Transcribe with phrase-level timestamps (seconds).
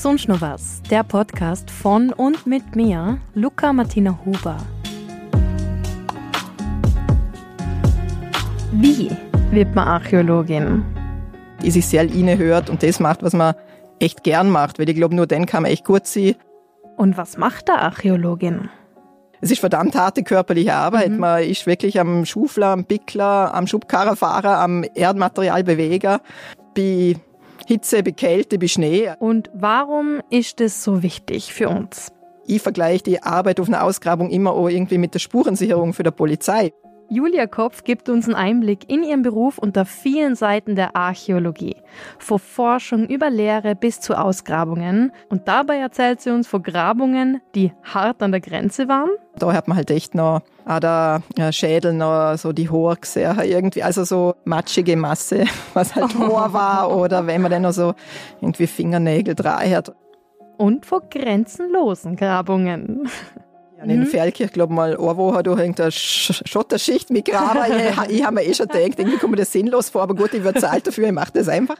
[0.00, 4.56] Sonst noch was, der Podcast von und mit mir, Luca Martina Huber.
[8.72, 9.10] Wie
[9.50, 10.82] wird man Archäologin?
[11.62, 12.08] Die sich sehr
[12.38, 13.54] hört und das macht, was man
[13.98, 16.34] echt gern macht, weil ich glaube, nur dann kann man echt gut sein.
[16.96, 18.70] Und was macht der Archäologin?
[19.42, 21.10] Es ist verdammt harte körperliche Arbeit.
[21.10, 21.18] Mhm.
[21.18, 26.22] Man ist wirklich am Schufler, am Pickler, am Schubkarrenfahrer, am Erdmaterialbeweger,
[26.74, 27.16] bei
[27.70, 29.12] Hitze, bei Kälte, bei Schnee.
[29.20, 32.10] Und warum ist das so wichtig für uns?
[32.44, 36.10] Ich vergleiche die Arbeit auf einer Ausgrabung immer auch irgendwie mit der Spurensicherung für die
[36.10, 36.72] Polizei.
[37.12, 41.74] Julia Kopf gibt uns einen Einblick in ihren Beruf unter vielen Seiten der Archäologie.
[42.20, 45.10] Von Forschung über Lehre bis zu Ausgrabungen.
[45.28, 49.10] Und dabei erzählt sie uns von Grabungen, die hart an der Grenze waren.
[49.36, 53.82] Da hat man halt echt noch auch der Schädel noch so die Haare gesehen, irgendwie,
[53.82, 57.94] also so matschige Masse, was halt Haar war oder wenn man dann noch so
[58.40, 59.92] irgendwie Fingernägel dran hat.
[60.58, 63.08] Und von grenzenlosen Grabungen.
[63.80, 64.06] Ja, in mhm.
[64.06, 67.60] Feldkirch, glaube mal, eine Woche durch irgendeine Schotterschicht mit Graben.
[68.08, 70.34] ich, ich habe mir eh schon gedacht, irgendwie kommt mir das sinnlos vor, aber gut,
[70.34, 71.76] ich würde zahlt dafür, ich mache das einfach.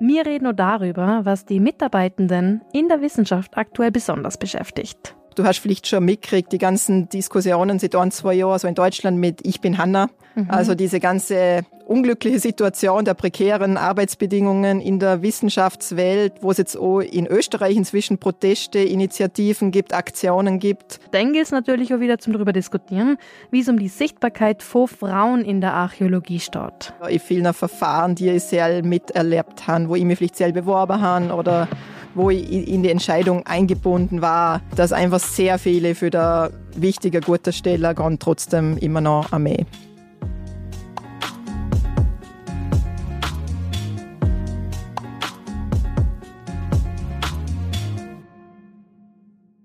[0.00, 5.14] Wir reden nur darüber, was die Mitarbeitenden in der Wissenschaft aktuell besonders beschäftigt.
[5.34, 9.18] Du hast vielleicht schon mitgekriegt, die ganzen Diskussionen seit ein, zwei Jahren, so in Deutschland
[9.18, 10.08] mit Ich bin Hanna.
[10.34, 10.50] Mhm.
[10.50, 17.00] Also diese ganze unglückliche Situation der prekären Arbeitsbedingungen in der Wissenschaftswelt, wo es jetzt auch
[17.00, 21.00] in Österreich inzwischen Proteste, Initiativen gibt, Aktionen gibt.
[21.10, 23.18] Dann gilt es natürlich auch wieder zum darüber diskutieren,
[23.50, 26.94] wie es um die Sichtbarkeit von Frauen in der Archäologie steht.
[27.08, 31.34] In vielen Verfahren, die ich sehr miterlebt habe, wo ich mich vielleicht selber beworben habe
[31.34, 31.68] oder
[32.14, 37.52] wo ich in die Entscheidung eingebunden war, dass einfach sehr viele für der wichtige, gute
[37.52, 39.66] Stelle gehen trotzdem immer noch Armee.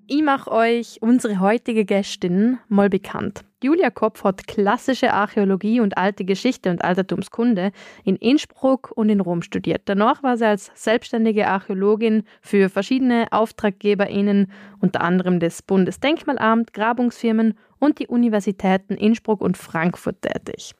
[0.09, 3.43] Ich mache euch unsere heutige Gästin mal bekannt.
[3.63, 7.71] Julia Kopf hat klassische Archäologie und alte Geschichte und Altertumskunde
[8.03, 9.81] in Innsbruck und in Rom studiert.
[9.85, 17.99] Danach war sie als selbstständige Archäologin für verschiedene AuftraggeberInnen, unter anderem des Bundesdenkmalamt, Grabungsfirmen und
[17.99, 20.73] die Universitäten Innsbruck und Frankfurt tätig.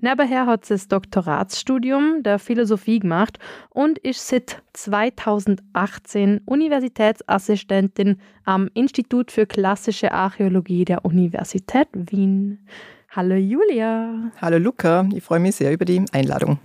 [0.00, 3.38] Nebenher hat sie das Doktoratsstudium der Philosophie gemacht
[3.70, 12.66] und ist seit 2018 Universitätsassistentin am Institut für klassische Archäologie der Universität Wien.
[13.10, 14.32] Hallo Julia.
[14.40, 16.58] Hallo Luca, ich freue mich sehr über die Einladung.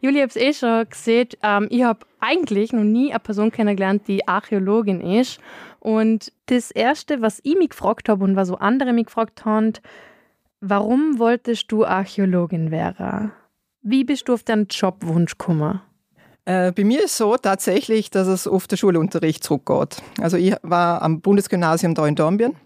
[0.00, 1.28] Julia, ich habe es eh schon gesehen.
[1.42, 5.40] Ähm, ich habe eigentlich noch nie eine Person kennengelernt, die Archäologin ist.
[5.86, 9.72] Und das Erste, was ich mich gefragt habe und was so andere mich gefragt haben,
[10.60, 13.30] warum wolltest du Archäologin werden?
[13.82, 15.80] Wie bist du auf deinen Jobwunsch gekommen?
[16.44, 20.02] Äh, bei mir ist es so tatsächlich, dass es auf den Schulunterricht zurückgeht.
[20.20, 22.56] Also ich war am Bundesgymnasium da in Dornbirn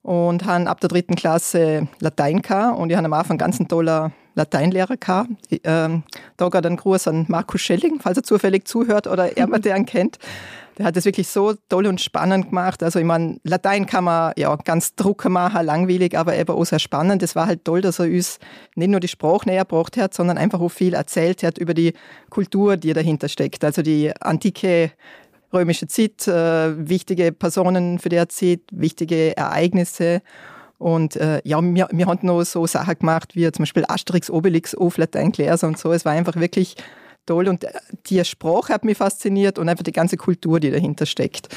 [0.00, 3.68] und habe ab der dritten Klasse Latein gehabt und ich habe am Anfang ganz einen
[3.68, 5.28] tollen Lateinlehrer gehabt.
[5.64, 6.02] Ähm,
[6.38, 9.84] da geht ein Gruß an Markus Schelling, falls er zufällig zuhört oder jemand, der ihn
[9.84, 10.18] kennt.
[10.78, 12.84] Der hat das wirklich so toll und spannend gemacht.
[12.84, 16.78] Also ich meine, Latein kann man ja ganz drucken machen, langweilig, aber eben auch sehr
[16.78, 17.20] spannend.
[17.20, 18.38] Das war halt toll, dass er uns
[18.76, 21.94] nicht nur die Sprache näher gebracht hat, sondern einfach auch viel erzählt hat über die
[22.30, 23.64] Kultur, die dahinter steckt.
[23.64, 24.92] Also die antike
[25.52, 30.22] römische Zeit, äh, wichtige Personen für die Zeit, wichtige Ereignisse.
[30.78, 34.76] Und äh, ja, wir, wir haben noch so Sachen gemacht, wie zum Beispiel Asterix, Obelix,
[34.76, 35.92] auf Latein gelesen und so.
[35.92, 36.76] Es war einfach wirklich
[37.28, 37.72] toll und äh,
[38.06, 41.48] die Sprache hat mich fasziniert und einfach die ganze Kultur, die dahinter steckt.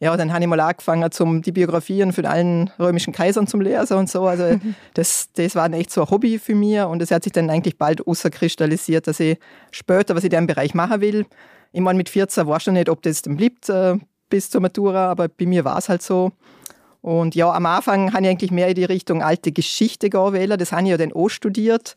[0.00, 3.96] Ja, dann habe ich mal angefangen, zum, die Biografien von allen römischen Kaisern zum Lesen
[3.98, 4.26] und so.
[4.26, 4.58] Also
[4.94, 7.78] das, das war echt so ein Hobby für mich und es hat sich dann eigentlich
[7.78, 9.38] bald kristallisiert, dass ich
[9.70, 11.24] später, was ich in dem Bereich machen will.
[11.72, 13.96] Ich meine, mit 14 war schon nicht, ob das dann bleibt äh,
[14.28, 16.32] bis zur Matura, aber bei mir war es halt so.
[17.00, 20.60] Und ja, am Anfang habe ich eigentlich mehr in die Richtung alte Geschichte gewählt.
[20.60, 21.96] Das habe ich ja dann auch studiert.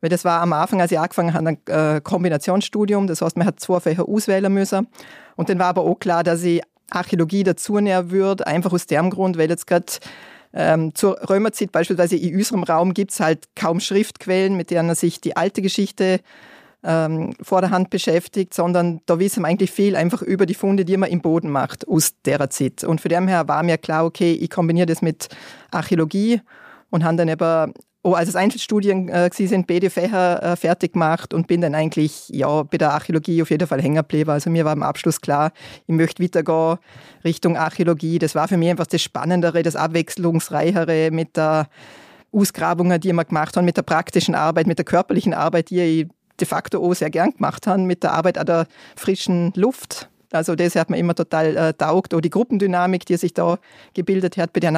[0.00, 3.06] Weil das war am Anfang, als ich angefangen habe, ein äh, Kombinationsstudium.
[3.06, 4.88] Das heißt, man hat zwei Fächer auswählen müssen.
[5.36, 9.10] Und dann war aber auch klar, dass ich Archäologie dazu näher würde, einfach aus dem
[9.10, 9.86] Grund, weil jetzt gerade
[10.52, 15.20] ähm, zur Römerzeit beispielsweise in unserem Raum gibt es halt kaum Schriftquellen, mit denen sich
[15.20, 16.20] die alte Geschichte
[16.82, 20.84] ähm, vor der Hand beschäftigt, sondern da wissen wir eigentlich viel einfach über die Funde,
[20.84, 22.84] die man im Boden macht aus der Zeit.
[22.84, 25.28] Und von dem her war mir klar, okay, ich kombiniere das mit
[25.70, 26.40] Archäologie
[26.88, 31.34] und habe dann eben oh, als es Einzelstudien äh, sind, beide Fächer äh, fertig gemacht
[31.34, 34.30] und bin dann eigentlich ja, bei der Archäologie auf jeden Fall hängen geblieben.
[34.30, 35.52] Also mir war am Abschluss klar,
[35.86, 36.78] ich möchte weitergehen
[37.24, 38.18] Richtung Archäologie.
[38.18, 41.68] Das war für mich einfach das Spannendere, das Abwechslungsreichere mit der
[42.32, 46.06] Ausgrabungen, die wir gemacht haben, mit der praktischen Arbeit, mit der körperlichen Arbeit, die ich
[46.38, 50.54] de facto auch sehr gern gemacht habe, mit der Arbeit an der frischen Luft Also
[50.54, 52.14] das hat mir immer total äh, taugt.
[52.14, 53.58] Auch die Gruppendynamik, die sich da
[53.94, 54.70] gebildet hat, bei der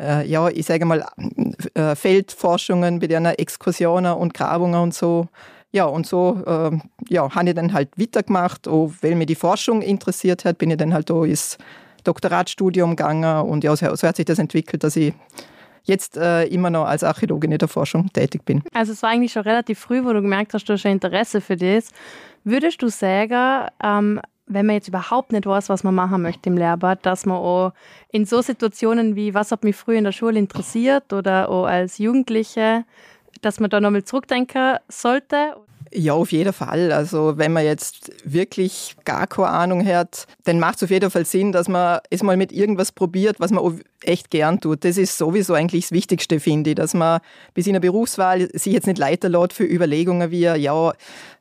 [0.00, 1.04] äh, ja, ich sage mal,
[1.74, 5.28] äh, Feldforschungen, bei den Exkursionen und Grabungen und so.
[5.72, 8.66] Ja, und so äh, ja, habe ich dann halt weitergemacht.
[8.66, 11.58] Auch weil mich die Forschung interessiert hat, bin ich dann halt da ins
[12.04, 15.12] Doktoratstudium gegangen und ja, so, so hat sich das entwickelt, dass ich
[15.84, 18.62] jetzt äh, immer noch als Archäologin in der Forschung tätig bin.
[18.72, 21.40] Also es war eigentlich schon relativ früh, wo du gemerkt hast, du hast ein Interesse
[21.40, 21.90] für das.
[22.44, 24.20] Würdest du sagen, ähm,
[24.50, 27.72] wenn man jetzt überhaupt nicht weiß, was man machen möchte im Lehrbad, dass man auch
[28.10, 31.98] in so Situationen wie, was hat mich früher in der Schule interessiert oder auch als
[31.98, 32.84] Jugendliche,
[33.42, 35.54] dass man da nochmal zurückdenken sollte?
[35.92, 36.92] Ja, auf jeden Fall.
[36.92, 41.24] Also wenn man jetzt wirklich gar keine Ahnung hat, dann macht es auf jeden Fall
[41.24, 44.84] Sinn, dass man es mal mit irgendwas probiert, was man echt gern tut.
[44.84, 47.20] Das ist sowieso eigentlich das Wichtigste, finde ich, dass man
[47.54, 50.92] bis in der Berufswahl sich jetzt nicht leiter lässt für Überlegungen wie, ja,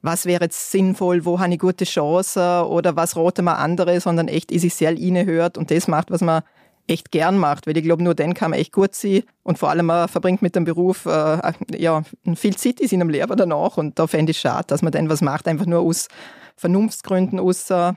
[0.01, 4.27] was wäre jetzt sinnvoll, wo habe ich gute Chancen oder was rote man andere, sondern
[4.27, 6.41] echt in sich sehr hört und das macht, was man
[6.89, 9.23] echt gern macht, weil ich glaube, nur dann kann man echt gut sein.
[9.43, 12.03] Und vor allem man verbringt mit dem Beruf äh, ja,
[12.35, 13.77] viel Zeit in seinem Leben danach.
[13.77, 16.07] Und da fände ich schade, dass man dann was macht, einfach nur aus
[16.55, 17.93] Vernunftsgründen, aus äh,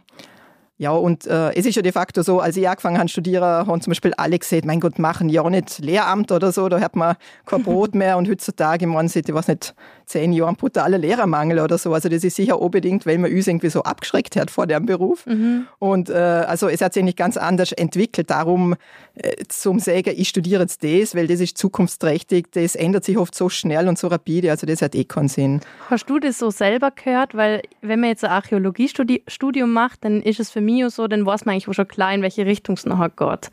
[0.83, 3.45] ja, und äh, es ist ja de facto so, als ich angefangen habe zu studieren,
[3.45, 6.97] haben zum Beispiel alle gesagt, mein Gott, machen ja nicht Lehramt oder so, da hat
[6.97, 7.15] man
[7.47, 9.77] kein Brot mehr und heutzutage, man sieht, ich weiß nicht,
[10.07, 11.95] zehn Jahren brutaler Lehrermangel oder so.
[11.95, 15.25] Also das ist sicher unbedingt, weil man uns irgendwie so abgeschreckt hat vor dem Beruf.
[15.27, 15.67] Mhm.
[15.79, 18.29] Und äh, also es hat sich nicht ganz anders entwickelt.
[18.29, 18.75] Darum
[19.15, 23.35] äh, zum Sagen, ich studiere jetzt das, weil das ist zukunftsträchtig, das ändert sich oft
[23.35, 25.61] so schnell und so rapide, also das hat eh keinen Sinn.
[25.89, 27.35] Hast du das so selber gehört?
[27.35, 31.27] Weil wenn man jetzt ein Archäologiestudium macht, dann ist es für mich Mio so, dann
[31.27, 33.51] weiß man eigentlich schon klar, in welche Richtung es nachher geht.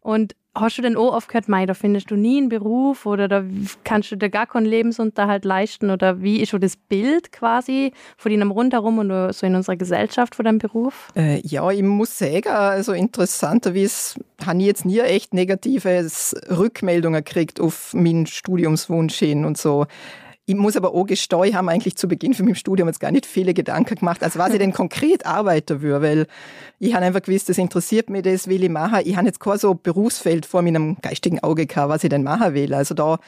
[0.00, 3.42] Und hast du denn auch oft gehört, da findest du nie einen Beruf oder da
[3.84, 8.32] kannst du dir gar keinen Lebensunterhalt leisten oder wie ist schon das Bild quasi von
[8.32, 11.08] deinem rundherum und so in unserer Gesellschaft von deinem Beruf?
[11.16, 16.06] Äh, ja, ich muss sagen, also interessanterweise habe ich jetzt nie echt negative
[16.50, 19.86] Rückmeldungen gekriegt auf meinen Studiumswunsch hin und so.
[20.44, 23.12] Ich muss aber auch gestehen, ich habe eigentlich zu Beginn von meinem Studium jetzt gar
[23.12, 26.26] nicht viele Gedanken gemacht, als was ich denn konkret arbeiten würde, weil
[26.80, 29.02] ich habe einfach gewusst, das interessiert mich, das will ich machen.
[29.04, 32.54] Ich habe jetzt kein so Berufsfeld vor meinem geistigen Auge gehabt, was ich denn machen
[32.54, 32.74] will.
[32.74, 33.20] Also da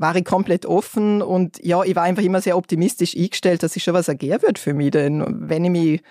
[0.00, 3.82] war ich komplett offen und ja, ich war einfach immer sehr optimistisch eingestellt, dass sich
[3.82, 6.02] schon was ergeben wird für mich, denn wenn ich mich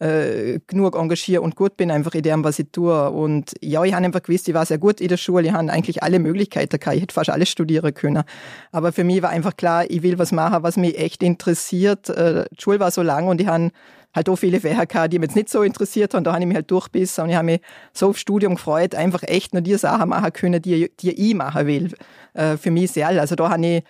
[0.00, 3.10] äh, genug engagiere und gut bin einfach in dem, was ich tue.
[3.10, 5.72] Und ja, ich habe einfach gewusst, ich war sehr gut in der Schule, ich habe
[5.72, 8.22] eigentlich alle Möglichkeiten gehabt, ich hätte fast alles studieren können,
[8.70, 12.10] aber für mich war einfach klar, ich will was machen, was mich echt interessiert.
[12.10, 13.70] Äh, die Schule war so lang und ich habe
[14.14, 16.24] halt auch viele Fächer gehabt, die mich jetzt nicht so interessiert haben.
[16.24, 17.60] Da habe ich mich halt durchbissen und ich habe mich
[17.92, 21.66] so aufs Studium gefreut, einfach echt nur die Sachen machen können, die, die ich machen
[21.66, 21.92] will.
[22.34, 23.08] Äh, für mich sehr.
[23.08, 23.84] Also da habe ich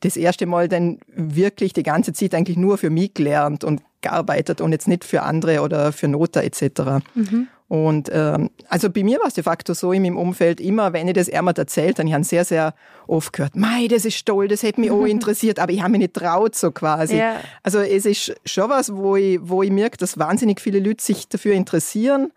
[0.00, 4.60] das erste Mal dann wirklich die ganze Zeit eigentlich nur für mich gelernt und gearbeitet
[4.60, 7.04] und jetzt nicht für andere oder für Noter etc.
[7.14, 7.48] Mhm.
[7.68, 11.06] Und ähm, also bei mir war es de facto so in meinem Umfeld immer, wenn
[11.06, 12.74] ich das jemand erzählt, dann ich habe sehr, sehr
[13.06, 16.00] oft gehört, mei, das ist toll, das hätte mich auch interessiert, aber ich habe mich
[16.00, 17.18] nicht traut so quasi.
[17.18, 17.40] Ja.
[17.62, 21.28] Also es ist schon was, wo ich, wo ich merke, dass wahnsinnig viele Leute sich
[21.28, 22.32] dafür interessieren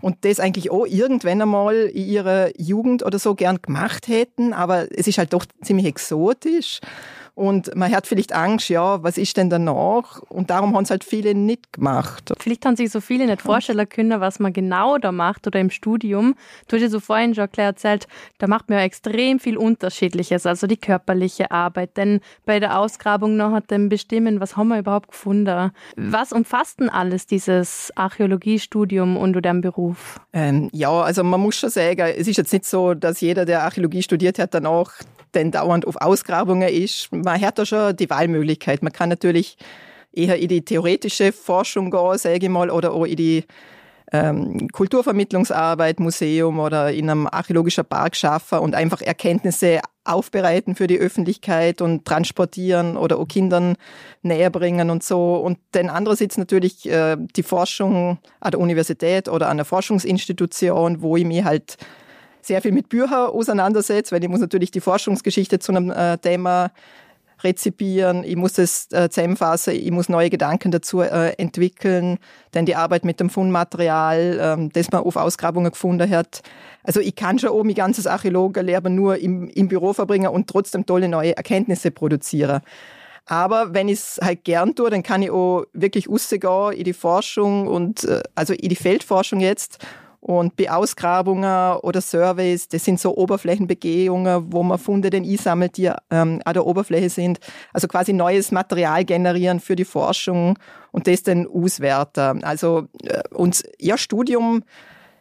[0.00, 4.86] und das eigentlich auch irgendwann einmal in ihrer Jugend oder so gern gemacht hätten, aber
[4.96, 6.80] es ist halt doch ziemlich exotisch.
[7.36, 10.22] Und man hat vielleicht Angst, ja, was ist denn danach?
[10.30, 12.32] Und darum haben es halt viele nicht gemacht.
[12.38, 15.68] Vielleicht haben sich so viele nicht vorstellen können, was man genau da macht oder im
[15.68, 16.34] Studium.
[16.66, 18.08] Du hast ja so vorhin schon klar erzählt,
[18.38, 21.98] da macht man ja extrem viel Unterschiedliches, also die körperliche Arbeit.
[21.98, 25.72] Denn bei der Ausgrabung noch hat dann bestimmen, was haben wir überhaupt gefunden.
[25.96, 30.18] Was umfasst denn alles dieses Archäologiestudium und dein Beruf?
[30.32, 33.64] Ähm, ja, also man muss schon sagen, es ist jetzt nicht so, dass jeder, der
[33.64, 35.02] Archäologie studiert hat, danach
[35.36, 37.12] denn dauernd auf Ausgrabungen ist.
[37.12, 38.82] Man hat da schon die Wahlmöglichkeit.
[38.82, 39.56] Man kann natürlich
[40.12, 43.44] eher in die theoretische Forschung gehen, sage ich mal, oder auch in die
[44.12, 50.98] ähm, Kulturvermittlungsarbeit, Museum oder in einem archäologischen Park schaffen und einfach Erkenntnisse aufbereiten für die
[50.98, 53.74] Öffentlichkeit und transportieren oder auch Kindern
[54.22, 55.36] näher bringen und so.
[55.36, 61.16] Und dann andererseits natürlich äh, die Forschung an der Universität oder an der Forschungsinstitution, wo
[61.16, 61.76] ich mich halt
[62.46, 66.70] sehr viel mit Büchern auseinandersetze, weil ich muss natürlich die Forschungsgeschichte zu einem äh, Thema
[67.42, 72.18] rezipieren, ich muss es äh, zusammenfassen, ich muss neue Gedanken dazu äh, entwickeln,
[72.54, 76.40] denn die Arbeit mit dem Fundmaterial, ähm, das man auf Ausgrabungen gefunden hat.
[76.82, 80.86] Also ich kann schon auch mein ganzes Archäologenleben nur im, im Büro verbringen und trotzdem
[80.86, 82.62] tolle neue Erkenntnisse produzieren.
[83.26, 86.92] Aber wenn ich es halt gern tue, dann kann ich auch wirklich rausgehen in die
[86.92, 89.84] Forschung und äh, also in die Feldforschung jetzt
[90.26, 95.92] Und bei Ausgrabungen oder Surveys, das sind so Oberflächenbegehungen, wo man Funde denn einsammelt, die
[96.10, 97.38] ähm, an der Oberfläche sind.
[97.72, 100.58] Also quasi neues Material generieren für die Forschung
[100.90, 102.42] und das dann auswerten.
[102.42, 104.64] Also äh, uns ihr Studium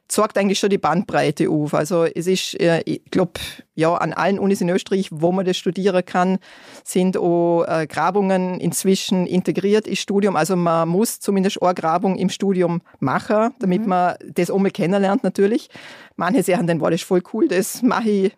[0.07, 1.73] zeigt eigentlich schon die Bandbreite auf.
[1.73, 3.33] Also es ist, äh, ich glaube,
[3.73, 6.37] ja, an allen Unis in Österreich, wo man das studieren kann,
[6.83, 10.35] sind auch äh, Grabungen inzwischen integriert ins Studium.
[10.35, 13.89] Also man muss zumindest eine Grabung im Studium machen, damit mhm.
[13.89, 15.69] man das auch mal kennenlernt natürlich.
[16.15, 18.37] Manche sagen dann, wow, das ist voll cool, das mache ich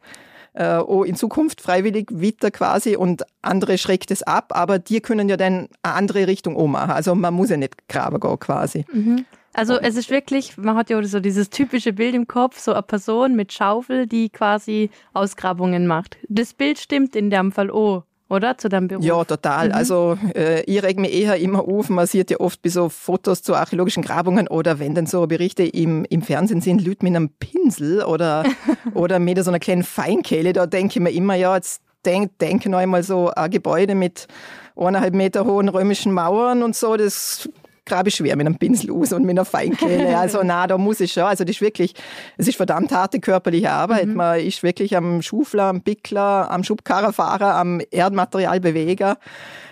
[0.57, 5.29] äh, auch in Zukunft freiwillig weiter quasi und andere schreckt es ab, aber die können
[5.29, 6.91] ja dann eine andere Richtung auch machen.
[6.91, 8.85] Also man muss ja nicht graben gehen quasi.
[8.91, 9.25] Mhm.
[9.57, 12.83] Also es ist wirklich, man hat ja so dieses typische Bild im Kopf, so eine
[12.83, 16.17] Person mit Schaufel, die quasi Ausgrabungen macht.
[16.29, 18.57] Das Bild stimmt in dem Fall auch oder?
[18.57, 19.03] Zu deinem Beruf?
[19.03, 19.69] Ja, total.
[19.69, 19.73] Mhm.
[19.73, 21.89] Also äh, ich reg mich eher immer auf.
[21.89, 25.63] Man sieht ja oft bei so Fotos zu archäologischen Grabungen oder wenn dann so Berichte
[25.63, 28.43] im, im Fernsehen sind, Leute mit einem Pinsel oder,
[28.93, 32.69] oder mit so einer kleinen Feinkehle, da denke ich mir immer, ja, jetzt denk, denke
[32.69, 34.27] noch einmal so ein Gebäude mit
[34.75, 37.49] eineinhalb Meter hohen römischen Mauern und so, das
[37.87, 40.17] grabe schwer mit einem Pinsel aus und mit einer Feinkehle.
[40.27, 41.23] Also na, da muss ich schon.
[41.23, 41.93] Also das ist wirklich,
[42.37, 44.07] es ist verdammt harte körperliche Arbeit.
[44.07, 44.13] Mhm.
[44.15, 49.17] Man ist wirklich am Schufler, am Pickler, am Schubkarrenfahrer, am Erdmaterialbeweger.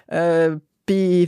[0.07, 0.51] Äh,
[0.85, 1.27] bei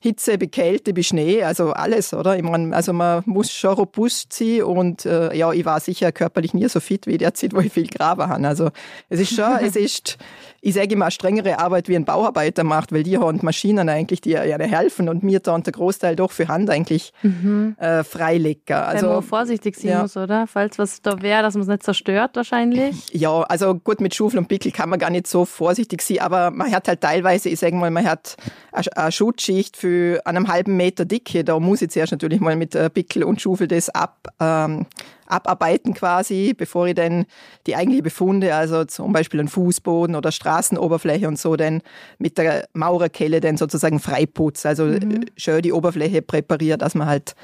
[0.00, 2.36] Hitze, bei Kälte, bei Schnee, also alles, oder?
[2.36, 6.54] Ich meine, also man muss schon robust sein und äh, ja, ich war sicher körperlich
[6.54, 8.46] nie so fit wie der Zeit, wo ich viel graben habe.
[8.46, 8.70] Also
[9.08, 10.16] es ist schon, es ist
[10.60, 14.30] ich sage immer, strengere Arbeit wie ein Bauarbeiter macht, weil die haben Maschinen eigentlich, die
[14.30, 17.76] ja helfen und mir dann der Großteil doch für Hand eigentlich mhm.
[17.78, 18.76] äh, freilegen.
[18.76, 20.02] Also Weil man vorsichtig sein ja.
[20.02, 20.46] muss, oder?
[20.46, 22.96] Falls was da wäre, dass man es nicht zerstört wahrscheinlich.
[23.18, 26.50] Ja, also gut, mit Schufeln und Pickel kann man gar nicht so vorsichtig sein, aber
[26.50, 28.36] man hat halt teilweise, ich sage mal, man hat
[28.70, 31.42] eine Schutzschicht für einen halben Meter Dicke.
[31.42, 34.86] Da muss ich zuerst natürlich mal mit äh, Pickel und Schufel das ab ähm,
[35.28, 37.26] abarbeiten quasi, bevor ich dann
[37.66, 41.82] die eigentliche Befunde, also zum Beispiel einen Fußboden oder Straßenoberfläche und so, dann
[42.18, 44.68] mit der Maurerkelle dann sozusagen freiputze.
[44.68, 45.26] Also mhm.
[45.36, 47.34] schön die Oberfläche präpariert, dass man halt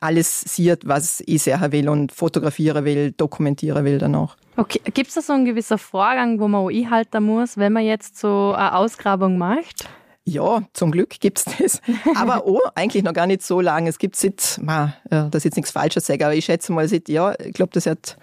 [0.00, 4.36] alles sieht, was ich sehen will und fotografieren will, dokumentieren will danach.
[4.56, 7.84] Okay, gibt es da so einen gewissen Vorgang, wo man auch einhalten muss, wenn man
[7.84, 9.88] jetzt so eine Ausgrabung macht?
[10.24, 11.80] Ja, zum Glück gibt es das.
[12.14, 13.88] Aber oh, eigentlich noch gar nicht so lange.
[13.88, 17.08] Es gibt seit, ma, das ist jetzt nichts Falsches sagen, aber ich schätze mal seit,
[17.08, 18.16] ja, ich glaube, das hat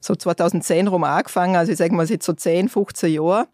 [0.00, 3.46] so 2010 rum angefangen, also ich sage mal seit so 10, 15 Jahren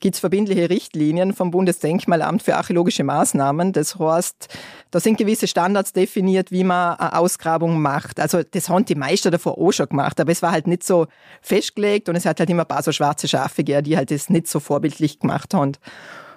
[0.00, 3.72] gibt es verbindliche Richtlinien vom Bundesdenkmalamt für archäologische Maßnahmen.
[3.72, 4.48] Das heißt,
[4.90, 8.20] da sind gewisse Standards definiert, wie man eine Ausgrabung macht.
[8.20, 11.06] Also das haben die Meister davor auch schon gemacht, aber es war halt nicht so
[11.40, 14.28] festgelegt und es hat halt immer ein paar so schwarze Schafe gegeben, die halt das
[14.28, 15.72] nicht so vorbildlich gemacht haben.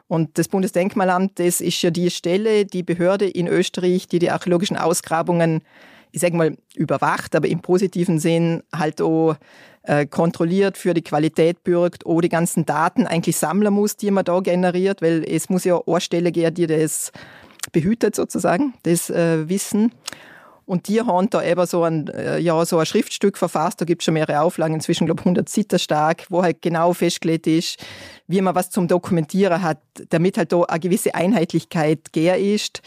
[0.08, 4.78] Und das Bundesdenkmalamt, das ist ja die Stelle, die Behörde in Österreich, die die archäologischen
[4.78, 5.62] Ausgrabungen,
[6.12, 9.36] ich sage mal, überwacht, aber im positiven Sinn halt auch
[9.84, 14.24] äh, kontrolliert, für die Qualität bürgt, auch die ganzen Daten eigentlich sammeln muss, die man
[14.24, 17.12] da generiert, weil es muss ja eine Stelle geben, die das
[17.72, 19.92] behütet sozusagen, das äh, Wissen.
[20.68, 24.02] Und die haben da eben so ein, äh, ja, so ein Schriftstück verfasst, da gibt
[24.02, 27.78] es schon mehrere Auflagen, inzwischen glaube 100 Seiten stark, wo halt genau festgelegt ist,
[28.28, 32.82] wie man was zum Dokumentieren hat, damit halt da eine gewisse Einheitlichkeit gär ist,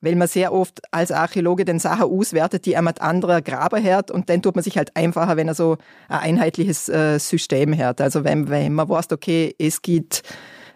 [0.00, 4.10] weil man sehr oft als Archäologe den Sachen auswertet, die einmal anderer Graber hört.
[4.10, 5.76] Und dann tut man sich halt einfacher, wenn er so
[6.08, 8.00] ein einheitliches äh, System hört.
[8.00, 10.22] Also wenn, wenn man weiß, okay, es gibt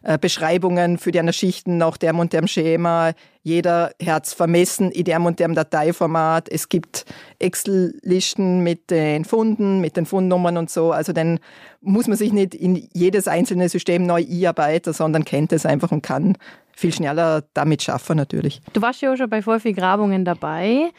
[0.02, 3.12] äh, Beschreibungen für die Schichten nach dem und dem Schema.
[3.42, 6.49] Jeder Herz vermessen in dem und dem Dateiformat.
[6.50, 7.04] Es gibt
[7.38, 10.92] Excel-Listen mit den Funden, mit den Fundnummern und so.
[10.92, 11.40] Also dann
[11.80, 16.02] muss man sich nicht in jedes einzelne System neu einarbeiten, sondern kennt es einfach und
[16.02, 16.37] kann
[16.80, 18.61] viel schneller damit schaffen natürlich.
[18.73, 20.90] Du warst ja auch schon bei voll viel Grabungen dabei.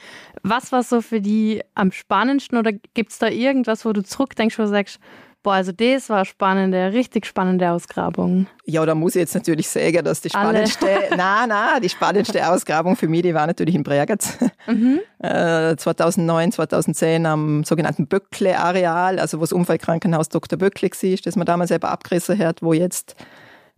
[0.43, 4.57] Was war so für die am spannendsten oder gibt es da irgendwas, wo du zurückdenkst,
[4.59, 4.99] wo du sagst,
[5.43, 8.45] Boah, also das war spannende, richtig spannende Ausgrabung.
[8.65, 10.85] Ja, da muss ich jetzt natürlich sagen, dass die spannendste,
[11.17, 14.37] na, na, die spannendste Ausgrabung für mich, die war natürlich in Bregenz.
[14.67, 14.99] Mhm.
[15.17, 20.59] Äh, 2009, 2010 am sogenannten Böckle-Areal, also wo das Unfallkrankenhaus Dr.
[20.59, 23.15] Böckle war, das man damals selber abgerissen hat, wo jetzt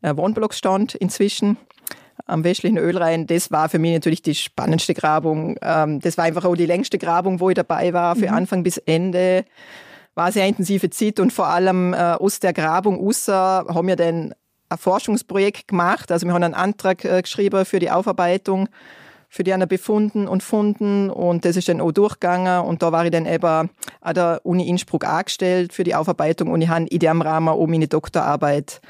[0.01, 1.57] äh, Wohnblock stand inzwischen
[2.25, 5.57] am westlichen Ölrhein, das war für mich natürlich die spannendste Grabung.
[5.61, 8.33] Ähm, das war einfach auch die längste Grabung, wo ich dabei war, für mhm.
[8.33, 9.45] Anfang bis Ende
[10.15, 14.33] war sehr intensive Zeit und vor allem äh, aus der Grabung raus haben wir dann
[14.69, 16.11] ein Forschungsprojekt gemacht.
[16.11, 18.69] Also wir haben einen Antrag äh, geschrieben für die Aufarbeitung,
[19.29, 21.09] für die einer befunden und funden.
[21.09, 22.63] Und das ist dann auch durchgegangen.
[22.65, 23.69] Und da war ich dann eben
[24.01, 26.51] an der Uni Innsbruck angestellt für die Aufarbeitung.
[26.51, 28.81] Und ich habe in dem Rahmen auch meine Doktorarbeit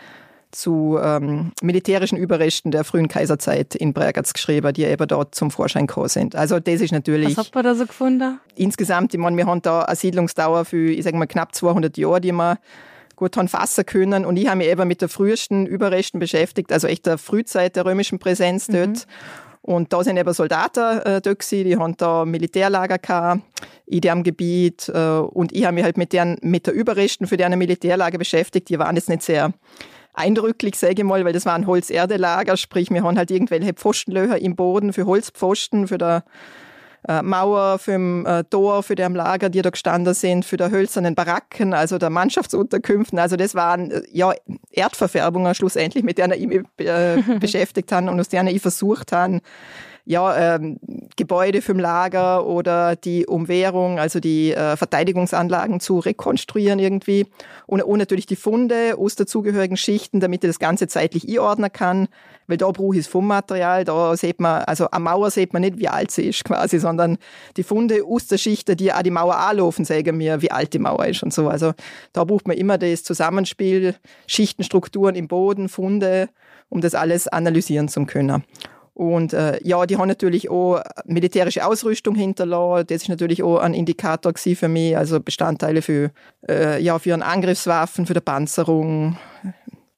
[0.54, 5.88] zu ähm, militärischen Überresten der frühen Kaiserzeit in Bregenz geschrieben, die eben dort zum Vorschein
[5.88, 6.36] gekommen sind.
[6.36, 7.38] Also das ist natürlich...
[7.38, 8.40] Was hat man da so gefunden?
[8.56, 12.22] Insgesamt, ich meine, wir haben da eine Siedlungsdauer für, ich sage mal, knapp 200 Jahre,
[12.22, 12.60] die wir
[13.16, 14.26] gut haben fassen können.
[14.26, 17.86] Und ich habe mich eben mit der frühesten Überresten beschäftigt, also echt der Frühzeit der
[17.86, 18.74] römischen Präsenz mhm.
[18.74, 19.08] dort.
[19.62, 23.42] Und da sind eben Soldaten äh, dort gewesen, die haben da Militärlager gehabt
[23.86, 24.90] in dem Gebiet.
[24.90, 28.68] Äh, und ich habe mich halt mit, deren, mit der Überresten für deren Militärlager beschäftigt.
[28.68, 29.54] Die waren jetzt nicht sehr
[30.14, 34.40] eindrücklich, sage ich mal, weil das war ein Holz-Erde-Lager, sprich, wir haben halt irgendwelche Pfostenlöcher
[34.40, 36.24] im Boden für Holzpfosten, für der
[37.08, 40.72] äh, Mauer, für dem äh, Tor, für dem Lager, die da gestanden sind, für der
[40.72, 43.20] hölzernen Baracken, also der Mannschaftsunterkünften.
[43.20, 44.34] Also das waren äh, ja
[44.72, 49.42] Erdverfärbungen schlussendlich, mit denen ich mich äh, beschäftigt habe und aus denen ich versucht habe,
[50.06, 50.80] ja, ähm,
[51.16, 57.26] Gebäude vom Lager oder die Umwehrung, also die äh, Verteidigungsanlagen zu rekonstruieren irgendwie.
[57.68, 62.10] Und, und natürlich die Funde aus dazugehörigen Schichten, damit ich das Ganze zeitlich einordnen kann.
[62.48, 65.78] Weil da brauche ich das Fundmaterial, da sieht man, also am Mauer sieht man nicht,
[65.78, 67.18] wie alt sie ist quasi, sondern
[67.56, 70.80] die Funde aus der Schicht, die auch die Mauer anlaufen, sagen mir, wie alt die
[70.80, 71.48] Mauer ist und so.
[71.48, 71.74] Also
[72.12, 73.96] da braucht man immer das Zusammenspiel,
[74.28, 76.28] Schichtenstrukturen im Boden, Funde,
[76.68, 78.44] um das alles analysieren zu können.
[78.94, 82.86] Und äh, ja, die haben natürlich auch militärische Ausrüstung hinterlassen.
[82.88, 86.12] Das ist natürlich auch ein Indikator für mich, also Bestandteile für,
[86.48, 89.18] äh, ja, für einen Angriffswaffen, für die Panzerung,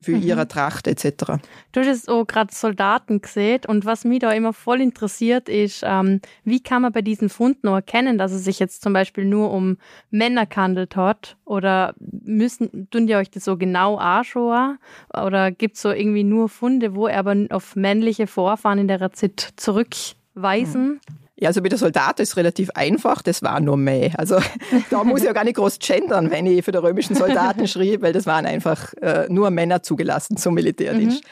[0.05, 0.23] für mhm.
[0.23, 1.39] ihre Tracht etc.
[1.71, 5.83] Du hast jetzt auch gerade Soldaten gesehen und was mich da immer voll interessiert ist,
[5.85, 9.25] ähm, wie kann man bei diesen Funden noch erkennen, dass es sich jetzt zum Beispiel
[9.25, 9.77] nur um
[10.11, 14.77] Männer gehandelt hat oder müssen, tun die euch das so genau anschauen
[15.13, 19.53] oder gibt es so irgendwie nur Funde, wo aber auf männliche Vorfahren in der Zeit
[19.55, 21.01] zurückweisen?
[21.09, 21.24] Mhm.
[21.37, 24.17] Ja, also mit der Soldat ist relativ einfach, das war nur mehr.
[24.17, 24.39] Also
[24.89, 28.01] da muss ich ja gar nicht groß gendern, wenn ich für die römischen Soldaten schrieb,
[28.01, 31.23] weil das waren einfach äh, nur Männer zugelassen zum Militärdienst.
[31.23, 31.29] Mhm.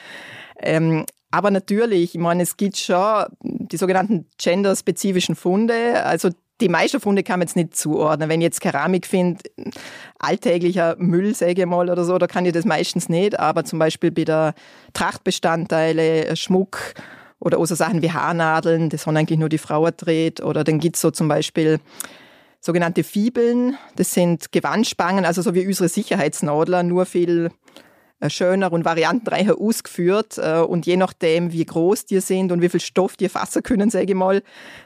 [0.60, 6.03] Ähm, aber natürlich, ich meine, es gibt schon die sogenannten genderspezifischen Funde.
[6.03, 6.29] Also
[6.62, 8.29] die meisten Funde kann man jetzt nicht zuordnen.
[8.29, 9.41] Wenn ich jetzt Keramik finde,
[10.19, 13.39] alltäglicher Müll, sage ich mal, oder so, da kann ich das meistens nicht.
[13.39, 14.53] Aber zum Beispiel bei der
[14.93, 16.93] Trachtbestandteile, Schmuck
[17.43, 20.41] oder auch so Sachen wie Haarnadeln, das haben eigentlich nur die Frau dreht.
[20.41, 21.79] Oder dann gibt es so zum Beispiel
[22.62, 27.51] sogenannte Fibeln, das sind Gewandspangen, also so wie unsere Sicherheitsnadler, nur viel
[28.21, 30.38] äh, schöner und variantenreicher ausgeführt.
[30.38, 33.89] Äh, und je nachdem, wie groß die sind und wie viel Stoff die fassen können,
[33.89, 34.41] sage ich mal,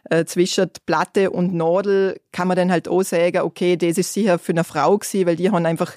[0.10, 4.40] äh, zwischen Platte und Nadel, kann man dann halt auch sagen, okay, das ist sicher
[4.40, 5.96] für eine Frau gewesen, weil die haben einfach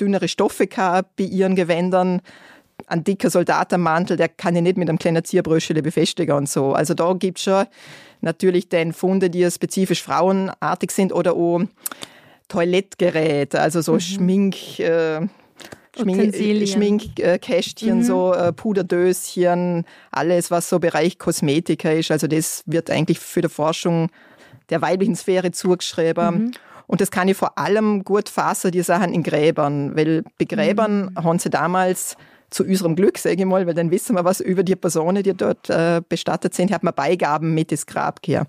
[0.00, 2.20] dünnere Stoffe gehabt bei ihren Gewändern
[2.86, 6.72] ein dicker Soldatenmantel, der kann ich nicht mit einem kleinen Zierbröschele befestigen und so.
[6.72, 7.66] Also da gibt es schon
[8.20, 11.62] natürlich den Funde, die spezifisch frauenartig sind oder auch
[12.48, 14.00] Toilettgerät, also so mhm.
[14.00, 14.78] Schmink...
[14.80, 15.26] Äh,
[16.00, 18.02] Schmink, Schminkkästchen, mhm.
[18.04, 22.12] so äh, Puderdöschen, alles, was so Bereich Kosmetika ist.
[22.12, 24.08] Also das wird eigentlich für die Forschung
[24.70, 26.44] der weiblichen Sphäre zugeschrieben.
[26.44, 26.50] Mhm.
[26.86, 31.10] Und das kann ich vor allem gut fassen, die Sachen in Gräbern, weil bei Gräbern
[31.10, 31.24] mhm.
[31.24, 32.16] haben sie damals
[32.50, 35.34] zu unserem Glück, sage ich mal, weil dann wissen wir was über die Personen, die
[35.34, 38.48] dort äh, bestattet sind, hat man Beigaben mit ins Grab gehört.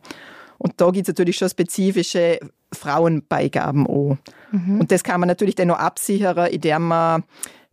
[0.58, 2.40] Und da gibt es natürlich schon spezifische
[2.74, 4.18] Frauenbeigaben auch.
[4.52, 4.82] Mhm.
[4.82, 7.24] Und das kann man natürlich dann noch absichern, indem man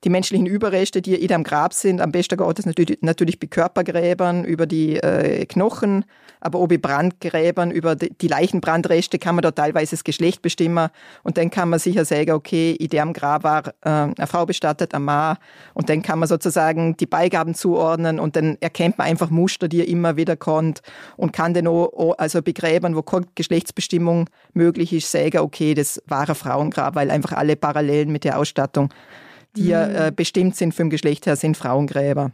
[0.04, 3.46] die menschlichen Überreste, die in am Grab sind, am besten geht es natürlich, natürlich bei
[3.46, 6.04] Körpergräbern, über die äh, Knochen,
[6.40, 10.90] aber auch bei Brandgräbern, über die, die Leichenbrandreste kann man da teilweise das Geschlecht bestimmen.
[11.22, 14.94] Und dann kann man sicher sagen, okay, in dem Grab war äh, eine Frau bestattet,
[14.94, 15.38] ein Mann.
[15.72, 19.80] Und dann kann man sozusagen die Beigaben zuordnen und dann erkennt man einfach Muster, die
[19.80, 20.82] er immer wieder kommt
[21.16, 26.02] und kann dann auch, also bei Gräbern, wo keine Geschlechtsbestimmung möglich ist, sagen, okay, das
[26.06, 28.90] war ein Frauengrab, weil einfach alle Parallelen mit der Ausstattung
[29.56, 29.94] die ja mhm.
[29.94, 32.32] äh, bestimmt sind vom Geschlecht her, sind Frauengräber.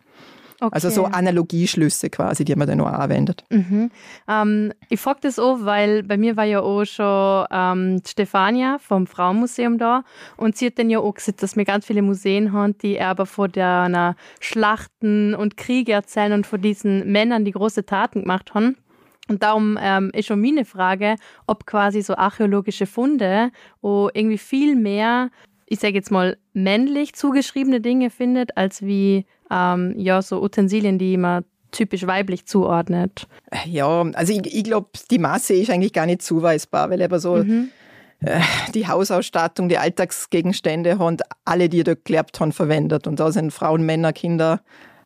[0.63, 0.75] Okay.
[0.75, 3.43] Also so Analogieschlüsse quasi, die man dann noch anwendet.
[3.51, 3.91] Mhm.
[4.29, 9.09] Ähm, ich frage das auch, weil bei mir war ja auch schon ähm, Stefania vom
[9.09, 10.05] Frauenmuseum da
[10.37, 13.27] und sie hat dann ja auch gesagt, dass wir ganz viele Museen haben, die aber
[13.27, 18.77] vor der Schlachten und Kriege erzählen und von diesen Männern, die große Taten gemacht haben.
[19.29, 21.17] Und darum ähm, ist schon meine Frage,
[21.49, 25.31] ob quasi so archäologische Funde wo irgendwie viel mehr
[25.73, 31.17] ich sage jetzt mal, männlich zugeschriebene Dinge findet, als wie ähm, ja, so Utensilien, die
[31.17, 33.27] man typisch weiblich zuordnet.
[33.67, 37.37] Ja, also ich, ich glaube, die Masse ist eigentlich gar nicht zuweisbar, weil aber so
[37.37, 37.71] mhm.
[38.21, 38.41] äh,
[38.75, 43.07] die Hausausstattung, die Alltagsgegenstände haben alle, die dort gelebt haben, verwendet.
[43.07, 44.61] Und da sind Frauen, Männer, Kinder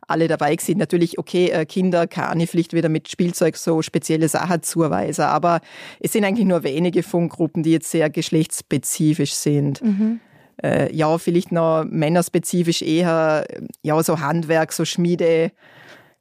[0.08, 0.78] alle dabei gewesen.
[0.78, 5.60] Natürlich, okay, äh, Kinder kann ich vielleicht wieder mit Spielzeug so spezielle Sachen zuweisen, aber
[6.00, 9.82] es sind eigentlich nur wenige Funkgruppen, die jetzt sehr geschlechtsspezifisch sind.
[9.82, 10.20] Mhm.
[10.62, 13.46] Äh, ja, vielleicht noch männerspezifisch eher,
[13.82, 15.52] ja, so Handwerk, so Schmiede,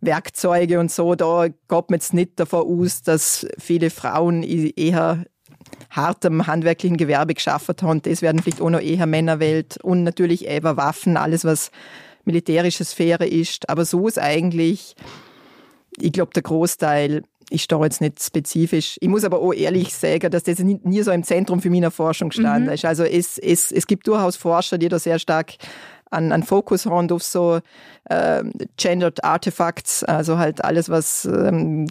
[0.02, 5.26] Werkzeuge und so, da geht man jetzt nicht davon aus, dass viele Frauen eher
[5.90, 8.02] hartem handwerklichen Gewerbe geschaffen haben.
[8.02, 11.72] Das werden vielleicht auch noch eher Männerwelt und natürlich eben Waffen, alles was
[12.26, 13.70] militärische Sphäre ist.
[13.70, 14.96] Aber so ist eigentlich,
[15.98, 18.98] ich glaube, der Großteil ist da jetzt nicht spezifisch.
[19.02, 22.30] Ich muss aber auch ehrlich sagen, dass das nie so im Zentrum für meine Forschung
[22.30, 22.74] gestanden mhm.
[22.74, 22.86] ist.
[22.86, 25.54] Also es, es, es gibt durchaus Forscher, die da sehr stark
[26.12, 27.60] an, an Fokus haben auf so
[28.06, 28.44] äh,
[28.78, 31.88] Gendered Artifacts, also halt alles, was ähm,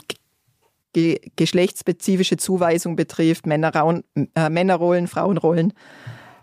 [0.92, 5.72] ge geschlechtsspezifische Zuweisung betrifft, Männerraun, äh, Männerrollen, Frauenrollen.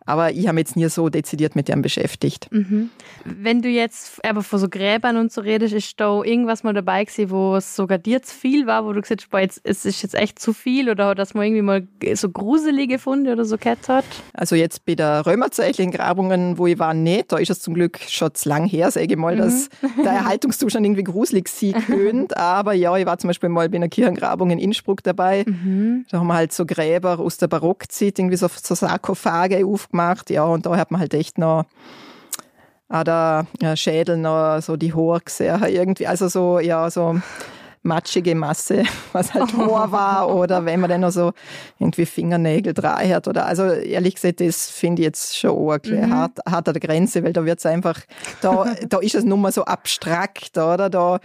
[0.05, 2.47] Aber ich habe mich jetzt nie so dezidiert mit dem beschäftigt.
[2.51, 2.89] Mhm.
[3.23, 7.05] Wenn du jetzt aber von so Gräbern und so redest, ist da irgendwas mal dabei
[7.05, 9.85] gewesen, wo es sogar dir zu viel war, wo du gesagt hast, boah, jetzt, es
[9.85, 13.57] ist jetzt echt zu viel oder dass man irgendwie mal so gruselige Funde oder so
[13.57, 14.05] gehabt hat?
[14.33, 17.31] Also jetzt bei der römerzeitlichen Grabungen, wo ich war, nicht.
[17.31, 19.39] Da ist es zum Glück schon zu lang her, sage ich mal, mhm.
[19.39, 19.69] dass
[20.03, 22.35] der Erhaltungszustand irgendwie gruselig sich könnte.
[22.41, 25.43] Aber ja, ich war zum Beispiel mal bei einer Kirchengrabung in Innsbruck dabei.
[25.45, 26.05] Mhm.
[26.09, 30.29] Da haben wir halt so Gräber aus der Barockzeit, irgendwie so, so Sarkophage aufgebaut gemacht,
[30.29, 31.65] ja, und da hat man halt echt noch
[32.89, 37.19] auch der ja, Schädel noch so die Haare gesehen, irgendwie, also so, ja, so
[37.83, 41.31] matschige Masse, was halt Haar war, oder wenn man dann noch so
[41.79, 46.13] irgendwie Fingernägel dran hat, oder, also ehrlich gesagt, das finde ich jetzt schon ein mhm.
[46.13, 47.99] hart, hart an der Grenze, weil da wird es einfach,
[48.41, 51.19] da, da ist es nur mal so abstrakt, oder, da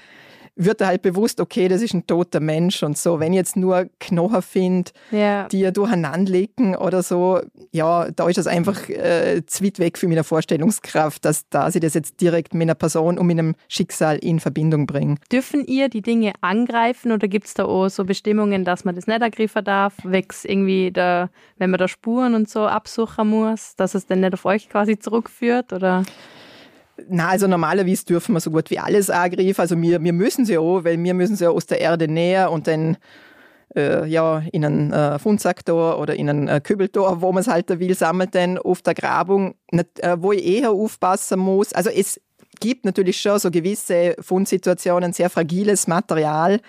[0.56, 3.20] wird er halt bewusst, okay, das ist ein toter Mensch und so.
[3.20, 5.46] Wenn ich jetzt nur Knochen finde, ja.
[5.48, 7.40] die ja durcheinander liegen oder so,
[7.72, 11.80] ja, da ist das einfach äh, zu weit weg für meine Vorstellungskraft, dass da sie
[11.80, 15.18] das jetzt direkt mit einer Person und mit einem Schicksal in Verbindung bringen.
[15.30, 19.06] Dürfen ihr die Dinge angreifen oder gibt es da auch so Bestimmungen, dass man das
[19.06, 23.94] nicht ergreifen darf, wächst irgendwie da, wenn man da Spuren und so absuchen muss, dass
[23.94, 26.02] es dann nicht auf euch quasi zurückführt oder?
[27.08, 29.60] Na, also normalerweise dürfen wir so gut wie alles angreifen.
[29.60, 32.66] Also wir, wir müssen sie auch, weil wir müssen sie aus der Erde näher und
[32.66, 32.96] dann
[33.74, 37.68] äh, ja, in einen äh, Fundsektor oder in einen äh, Kübeltor, wo man es halt
[37.78, 41.72] will, sammelt dann auf der Grabung, nicht, äh, wo ich eher aufpassen muss.
[41.72, 42.20] Also es
[42.60, 46.60] gibt natürlich schon so gewisse Fundsituationen, sehr fragiles Material,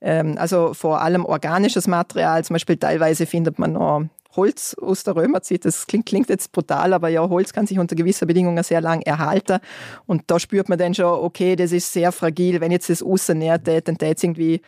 [0.00, 4.04] ähm, also vor allem organisches Material, zum Beispiel teilweise findet man noch
[4.38, 5.64] Holz aus der Römerzeit.
[5.64, 9.02] Das klingt, klingt jetzt brutal, aber ja, Holz kann sich unter gewisser Bedingungen sehr lang
[9.02, 9.58] erhalten.
[10.06, 12.60] Und da spürt man dann schon, okay, das ist sehr fragil.
[12.60, 14.62] Wenn jetzt das rausnährt, dann tät es irgendwie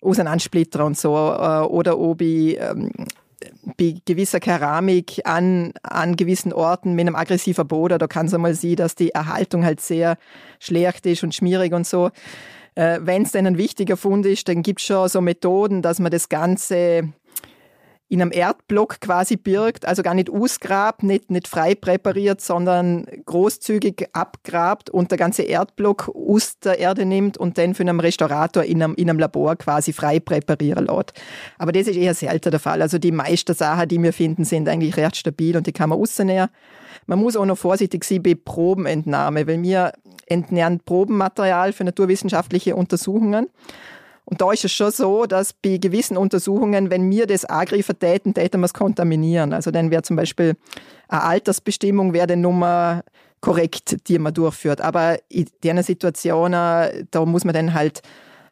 [0.00, 1.14] auseinandersplittern und so.
[1.14, 2.90] Äh, oder ob ich ähm,
[3.76, 8.54] bei gewisser Keramik an, an gewissen Orten mit einem aggressiven Boden, da kann es einmal
[8.54, 10.16] sehen, dass die Erhaltung halt sehr
[10.58, 12.10] schlecht ist und schmierig und so.
[12.74, 15.98] Äh, Wenn es dann ein wichtiger Fund ist, dann gibt es schon so Methoden, dass
[15.98, 17.12] man das Ganze
[18.10, 24.08] in einem Erdblock quasi birgt, also gar nicht ausgrabt, nicht, nicht frei präpariert, sondern großzügig
[24.12, 28.82] abgrabt und der ganze Erdblock aus der Erde nimmt und dann für einen Restaurator in
[28.82, 31.12] einem, in einem Labor quasi frei präparieren lässt.
[31.56, 32.82] Aber das ist eher selten der Fall.
[32.82, 36.00] Also die meisten Sachen, die wir finden, sind eigentlich recht stabil und die kann man
[36.00, 36.48] rausnehmen.
[37.06, 39.92] Man muss auch noch vorsichtig sein bei Probenentnahme, weil wir
[40.26, 43.46] entnehmen Probenmaterial für naturwissenschaftliche Untersuchungen.
[44.30, 48.32] Und da ist es schon so, dass bei gewissen Untersuchungen, wenn wir das angreifen täten,
[48.32, 49.52] täten wir es kontaminieren.
[49.52, 50.56] Also dann wäre zum Beispiel
[51.08, 53.02] eine Altersbestimmung, wäre die Nummer
[53.40, 54.80] korrekt, die man durchführt.
[54.80, 58.02] Aber in diesen Situationen, da muss man dann halt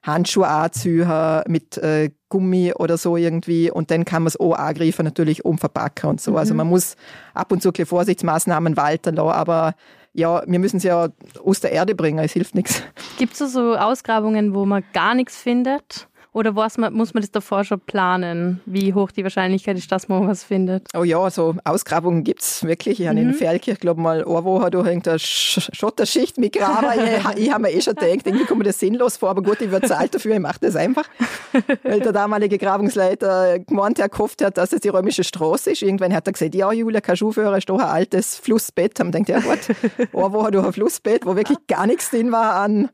[0.03, 5.05] Handschuhe anziehen mit äh, Gummi oder so irgendwie und dann kann man es auch angreifen,
[5.05, 6.33] natürlich umverpacken und so.
[6.33, 6.38] Also mhm.
[6.38, 6.97] Also man muss
[7.35, 9.75] ab und zu Vorsichtsmaßnahmen walten lassen, aber
[10.12, 11.09] ja, wir müssen sie ja
[11.44, 12.83] aus der Erde bringen, es hilft nichts.
[13.18, 16.09] Gibt es so Ausgrabungen, wo man gar nichts findet?
[16.38, 20.29] Oder man, muss man das davor schon planen, wie hoch die Wahrscheinlichkeit ist, dass man
[20.29, 20.87] was findet?
[20.96, 23.01] Oh ja, so Ausgrabungen gibt es wirklich.
[23.01, 23.31] Ich habe mhm.
[23.31, 26.90] in Feldkirch, glaube mal, eine Woche durch irgendeine Schotterschicht mitgraben.
[26.94, 29.61] ich, ich habe mir eh schon gedacht, irgendwie kommt mir das sinnlos vor, aber gut,
[29.61, 31.09] ich würde zahlt dafür, ich mache das einfach.
[31.83, 35.83] Weil der damalige Grabungsleiter gemeint hat, gehofft hat, dass es die römische Straße ist.
[35.83, 39.01] Irgendwann hat er gesagt, ja, Julia, kannst du aufhören, ist doch ein altes Flussbett.
[39.01, 39.59] Haben denkt, ja gut,
[39.98, 42.90] eine Woche durch ein Flussbett, wo wirklich gar nichts drin war an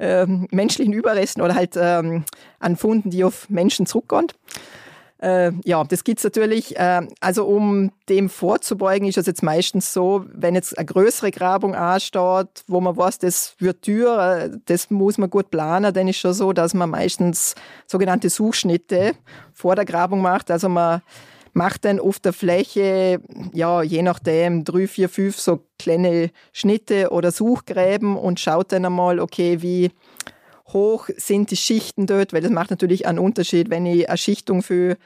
[0.00, 2.24] ähm, menschlichen Überresten oder halt ähm,
[2.58, 4.26] an Funden, die auf Menschen zurückgehen.
[5.22, 6.78] Äh, ja, das gibt's natürlich.
[6.78, 11.74] Äh, also um dem vorzubeugen, ist es jetzt meistens so, wenn jetzt eine größere Grabung
[11.74, 16.32] ansteht, wo man weiß, das wird teuer, das muss man gut planen, dann ist schon
[16.32, 17.54] so, dass man meistens
[17.86, 19.12] sogenannte Suchschnitte
[19.52, 20.50] vor der Grabung macht.
[20.50, 21.02] Also man
[21.52, 23.20] macht dann auf der Fläche,
[23.52, 29.20] ja, je nachdem, drei, vier, fünf so kleine Schnitte oder Suchgräben und schaut dann einmal,
[29.20, 29.90] okay, wie
[30.72, 34.62] hoch sind die Schichten dort, weil das macht natürlich einen Unterschied, wenn ich eine Schichtung
[34.62, 34.96] für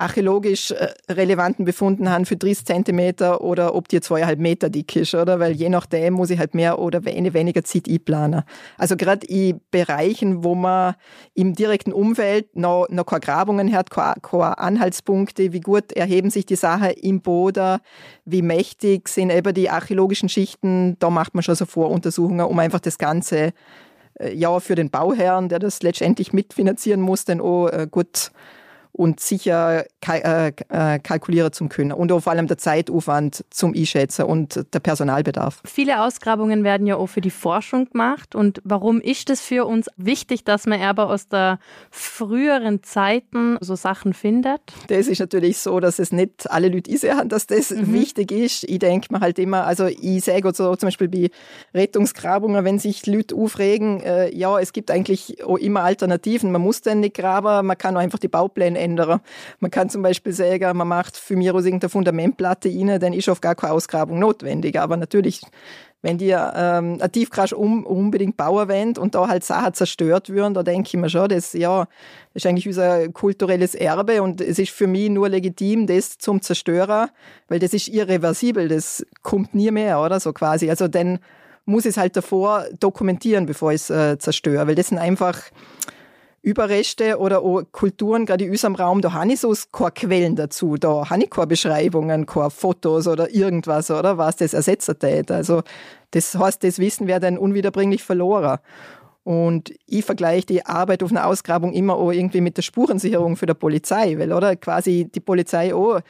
[0.00, 5.14] archäologisch äh, relevanten Befunden haben für 30 Zentimeter oder ob die zweieinhalb Meter dick ist,
[5.14, 5.38] oder?
[5.38, 8.42] Weil je nachdem muss ich halt mehr oder weniger Zeit einplanen.
[8.78, 10.94] Also gerade in Bereichen, wo man
[11.34, 16.46] im direkten Umfeld noch, noch keine Grabungen hat, keine, keine Anhaltspunkte, wie gut erheben sich
[16.46, 17.78] die Sachen im Boden,
[18.24, 22.80] wie mächtig sind eben die archäologischen Schichten, da macht man schon so Voruntersuchungen, um einfach
[22.80, 23.52] das Ganze
[24.18, 28.30] äh, ja für den Bauherrn, der das letztendlich mitfinanzieren muss, dann auch äh, gut
[28.92, 34.24] und sicher äh, äh, kalkulieren zum können und auch vor allem der Zeitaufwand zum Einschätzen
[34.24, 35.62] und der Personalbedarf.
[35.64, 39.86] Viele Ausgrabungen werden ja auch für die Forschung gemacht und warum ist es für uns
[39.96, 41.58] wichtig, dass man aber aus der
[41.90, 44.60] früheren Zeiten so Sachen findet?
[44.88, 47.92] Das ist natürlich so, dass es nicht alle Leute sehen, dass das mhm.
[47.92, 48.64] wichtig ist.
[48.64, 51.30] Ich denke mir halt immer, also ich sage so zum Beispiel bei
[51.74, 56.50] Rettungsgrabungen, wenn sich Leute aufregen, äh, ja, es gibt eigentlich auch immer Alternativen.
[56.50, 59.20] Man muss dann nicht graben, man kann auch einfach die Baupläne ändern.
[59.60, 63.28] Man kann zum Beispiel sagen, man macht für mich aus irgendeiner Fundamentplatte rein, dann ist
[63.28, 64.78] auf gar keine Ausgrabung notwendig.
[64.80, 65.42] Aber natürlich,
[66.02, 70.54] wenn die ähm, ein Tiefkrasch um, unbedingt bauen wollen und da halt Sachen zerstört würden,
[70.54, 71.86] da denke ich mir schon, das, ja,
[72.32, 76.40] das ist eigentlich unser kulturelles Erbe und es ist für mich nur legitim, das zum
[76.40, 77.10] Zerstören,
[77.48, 80.70] weil das ist irreversibel, das kommt nie mehr, oder so quasi.
[80.70, 81.18] Also dann
[81.66, 85.38] muss ich es halt davor dokumentieren, bevor ich es äh, zerstöre, weil das sind einfach
[86.42, 90.76] Überreste oder auch Kulturen, gerade in unserem Raum, da habe ich so keine Quellen dazu,
[90.76, 95.30] da habe ich keine Beschreibungen, keine Fotos oder irgendwas, oder was das ersetzen tät.
[95.30, 95.62] Also
[96.12, 98.58] das heißt, das Wissen wäre dann unwiederbringlich verloren.
[99.22, 103.44] Und ich vergleiche die Arbeit auf einer Ausgrabung immer auch irgendwie mit der Spurensicherung für
[103.44, 106.00] die Polizei, weil, oder, quasi die Polizei auch,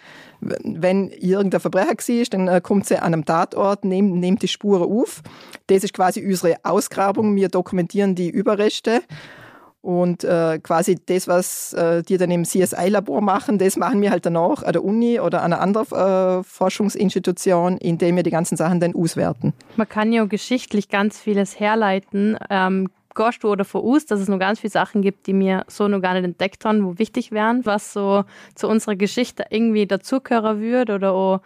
[0.40, 4.85] wenn irgendein Verbrecher war, dann äh, kommt sie an einem Tatort, nimmt, nimmt die Spuren
[4.85, 5.23] auf.
[5.66, 7.35] Das ist quasi unsere Ausgrabung.
[7.35, 9.03] Wir dokumentieren die Überreste.
[9.83, 14.27] Und äh, quasi das, was äh, die dann im CSI-Labor machen, das machen wir halt
[14.27, 18.81] danach an der Uni oder an einer anderen äh, Forschungsinstitution, indem wir die ganzen Sachen
[18.81, 19.55] dann auswerten.
[19.77, 22.37] Man kann ja geschichtlich ganz vieles herleiten.
[22.51, 26.01] Ähm, du oder voraus, dass es noch ganz viele Sachen gibt, die mir so noch
[26.01, 30.95] gar nicht entdeckt haben, wo wichtig wären, was so zu unserer Geschichte irgendwie dazugehören würde
[30.95, 31.40] oder auch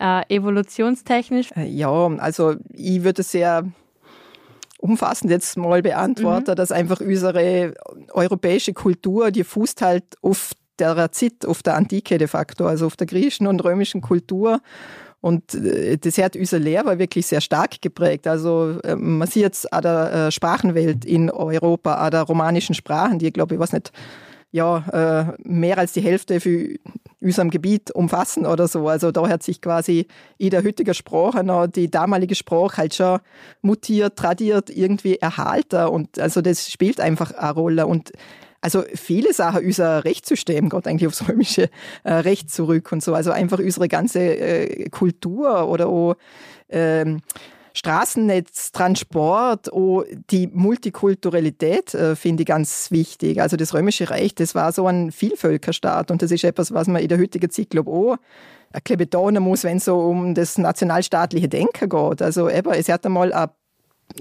[0.00, 1.50] äh, evolutionstechnisch?
[1.56, 3.64] Äh, ja, also ich würde sehr
[4.80, 6.56] umfassend jetzt mal beantworten, mhm.
[6.56, 7.74] dass einfach unsere
[8.12, 12.96] europäische Kultur, die fußt halt auf der Zeit, auf der Antike de facto, also auf
[12.96, 14.60] der griechischen und römischen Kultur.
[15.20, 18.26] Und äh, das hat unser Lehrer wirklich sehr stark geprägt.
[18.26, 23.18] Also äh, man sieht jetzt an der äh, Sprachenwelt in Europa, an der romanischen Sprachen,
[23.18, 23.92] die, glaube ich, was nicht,
[24.52, 26.74] ja, mehr als die Hälfte für
[27.20, 28.88] unserem Gebiet umfassen oder so.
[28.88, 30.06] Also da hat sich quasi
[30.38, 33.20] in der heutigen Sprache noch die damalige Sprache halt schon
[33.62, 38.12] mutiert, tradiert, irgendwie erhalten und also das spielt einfach eine Rolle und
[38.62, 41.70] also viele Sachen, unser Rechtssystem geht eigentlich aufs römische
[42.04, 43.14] äh, Recht zurück und so.
[43.14, 46.16] Also einfach unsere ganze äh, Kultur oder auch
[46.68, 47.22] ähm,
[47.74, 53.40] Straßennetz, Transport, oh, die Multikulturalität äh, finde ich ganz wichtig.
[53.40, 57.02] Also das Römische Reich, das war so ein Vielvölkerstaat und das ist etwas, was man
[57.02, 58.16] in der heutigen Zeit, glaube auch
[58.72, 62.22] ein betonen muss, wenn es so um das nationalstaatliche Denken geht.
[62.22, 63.50] Also eben, es hat einmal eine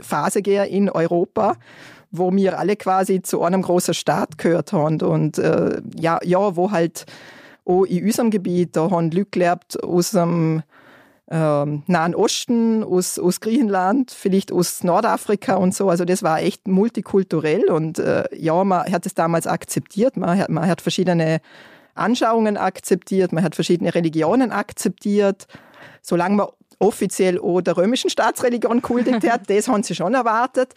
[0.01, 1.55] Phase gegeben in Europa,
[2.11, 6.71] wo wir alle quasi zu einem großen Staat gehört haben und äh, ja, ja, wo
[6.71, 7.05] halt
[7.65, 10.63] auch in unserem Gebiet, da haben Leute gelebt aus dem
[11.31, 15.89] ähm, Nahen Osten, aus, aus Griechenland, vielleicht aus Nordafrika und so.
[15.89, 20.17] Also das war echt multikulturell und äh, ja, man hat es damals akzeptiert.
[20.17, 21.39] Man hat, man hat verschiedene
[21.93, 25.45] Anschauungen akzeptiert, man hat verschiedene Religionen akzeptiert.
[26.01, 26.47] Solange man
[26.79, 30.73] offiziell auch der römischen Staatsreligion kultigt hat, das haben sie schon erwartet.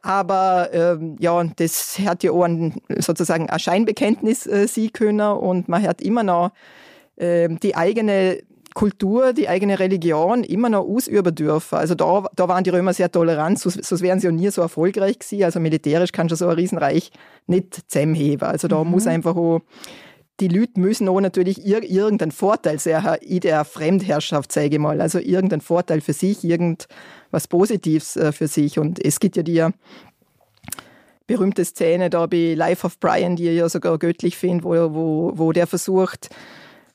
[0.00, 5.68] Aber ähm, ja, das hat ja auch ein, sozusagen ein Scheinbekenntnis äh, sein können und
[5.68, 6.52] man hat immer noch
[7.16, 8.38] äh, die eigene
[8.74, 11.76] Kultur, die eigene Religion immer noch ausüben dürfen.
[11.76, 14.62] Also da, da waren die Römer sehr tolerant, sonst, sonst wären sie ja nie so
[14.62, 15.44] erfolgreich gewesen.
[15.44, 17.10] Also militärisch kann schon so ein Riesenreich
[17.46, 18.48] nicht zusammenheben.
[18.48, 18.90] Also da mhm.
[18.90, 19.60] muss einfach auch,
[20.40, 25.00] die Leute müssen auch natürlich ir irgendeinen Vorteil sehen in der Fremdherrschaft, sage ich mal.
[25.00, 28.78] Also irgendeinen Vorteil für sich, irgendwas Positives äh, für sich.
[28.78, 29.66] Und es gibt ja die
[31.26, 35.32] berühmte Szene da bei Life of Brian, die ich ja sogar göttlich finde, wo, wo,
[35.34, 36.30] wo der versucht,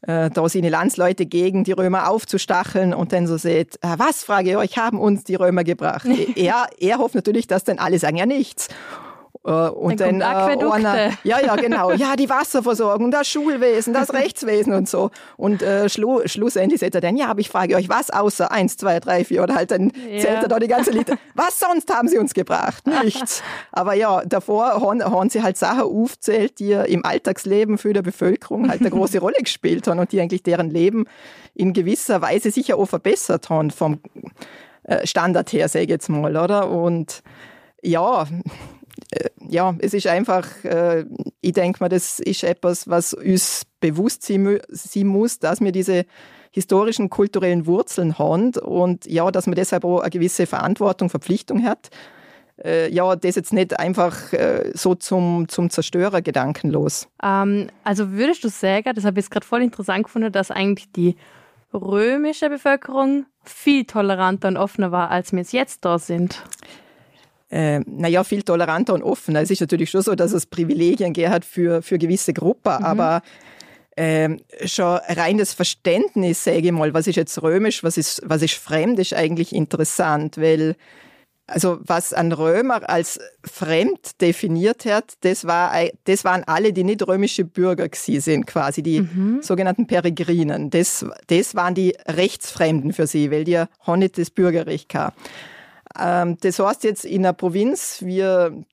[0.07, 4.51] äh, da seine Landsleute gegen die Römer aufzustacheln und dann so seht, äh, was, frage
[4.51, 6.07] ich euch, haben uns die Römer gebracht?
[6.35, 8.69] er, er hofft natürlich, dass dann alle sagen ja nichts.
[9.45, 11.91] Äh, und dann, dann äh, einer, ja, ja, genau.
[11.91, 15.12] Ja, die Wasserversorgung, das Schulwesen, das Rechtswesen und so.
[15.38, 18.77] Und äh, schlu schlussendlich sagt er dann, ja, aber ich frage euch, was außer eins,
[18.77, 20.19] zwei, drei, vier oder halt dann ja.
[20.19, 21.12] zählt er da die ganze Lied.
[21.36, 22.88] Was sonst haben sie uns gebracht?
[22.88, 23.43] Nichts.
[23.71, 28.69] aber ja, davor haben, haben sie halt Sachen aufzählt, die im Alltagsleben für die Bevölkerung
[28.69, 31.05] halt eine große Rolle gespielt haben und die eigentlich deren Leben
[31.53, 33.99] in gewisser Weise sicher auch verbessert haben vom
[34.84, 36.69] äh, Standard her, sage ich jetzt mal, oder?
[36.69, 37.21] Und
[37.81, 38.25] ja,
[39.47, 41.06] ja, es ist einfach, äh,
[41.41, 46.06] ich denke mal, das ist etwas, was uns bewusst sein muss, dass wir diese
[46.51, 51.89] historischen, kulturellen Wurzeln haben und ja, dass man deshalb auch eine gewisse Verantwortung, Verpflichtung hat.
[52.63, 57.10] Äh, ja, das jetzt nicht einfach äh, so zum, zum Zerstörer gedankenlos.
[57.21, 60.89] Ähm, also würdest du sagen, das habe ich jetzt gerade voll interessant gefunden, dass eigentlich
[60.93, 61.17] die
[61.73, 66.41] römische Bevölkerung viel toleranter und offener war, als wir es jetzt da sind?
[67.49, 69.41] Äh, naja, viel toleranter und offener.
[69.41, 72.86] Es ist natürlich schon so, dass es Privilegien hat für, für gewisse Gruppen, mhm.
[72.86, 73.21] aber
[73.95, 74.29] äh,
[74.65, 78.55] schon rein das Verständnis, sage ich mal, was ist jetzt römisch, was ist, was ist
[78.55, 80.75] fremd, ist eigentlich interessant, weil
[81.47, 85.71] also was ein Römer als fremd definiert hat, das, war,
[86.05, 89.43] das waren alle, die nicht römische Bürger sind, quasi die mhm.
[89.43, 90.71] sogenannten Peregrinen.
[90.71, 95.19] Das, das waren die Rechtsfremden für sie, weil die haben nicht das Bürgerrecht gehabt.
[95.99, 98.21] Ähm, das heißt jetzt in einer Provinz wie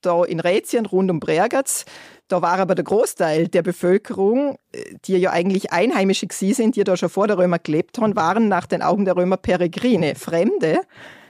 [0.03, 1.85] da in Rätien rund um Bregenz,
[2.33, 6.97] da war aber der Großteil der Bevölkerung, äh, die ja eigentlich Einheimische sind, die da
[6.97, 10.81] schon vor der Römer gelebt haben, waren nach den Augen der Römer Peregrine, Fremde,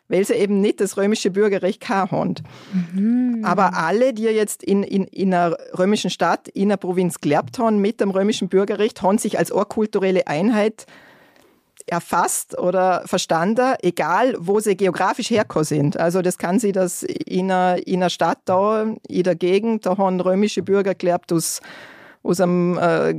[0.07, 2.35] weil sie eben nicht das römische Bürgerrecht haben.
[2.73, 3.41] Mhm.
[3.45, 7.79] Aber alle, die jetzt in, in, in einer römischen Stadt, in einer Provinz gelebt haben
[7.81, 10.87] mit dem römischen Bürgerrecht, haben sich als kulturelle Einheit
[11.93, 16.01] erfasst oder verstanden, egal wo sie geografisch hergekommen sind.
[16.01, 19.99] Also das kann sie das in einer, in einer Stadt da, in der Gegend, da
[19.99, 21.61] haben römische Bürger gelebt aus,
[22.23, 23.15] aus dem äh,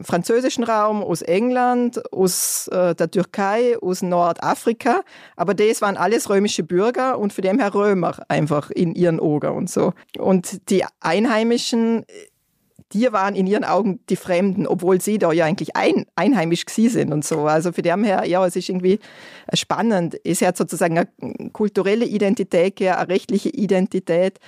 [0.00, 5.02] französischen Raum, aus England, aus äh, der Türkei, aus Nordafrika.
[5.36, 9.54] Aber das waren alles römische Bürger und für dem her Römer einfach in ihren Augen
[9.54, 9.92] und so.
[10.18, 12.06] Und die Einheimischen
[12.96, 16.92] die waren in ihren Augen die Fremden, obwohl sie da ja eigentlich ein, einheimisch gewesen
[16.92, 17.46] sind und so.
[17.46, 18.98] Also für dem her, ja, es ist irgendwie
[19.52, 20.18] spannend.
[20.24, 24.38] Es hat sozusagen eine kulturelle Identität, eine rechtliche Identität.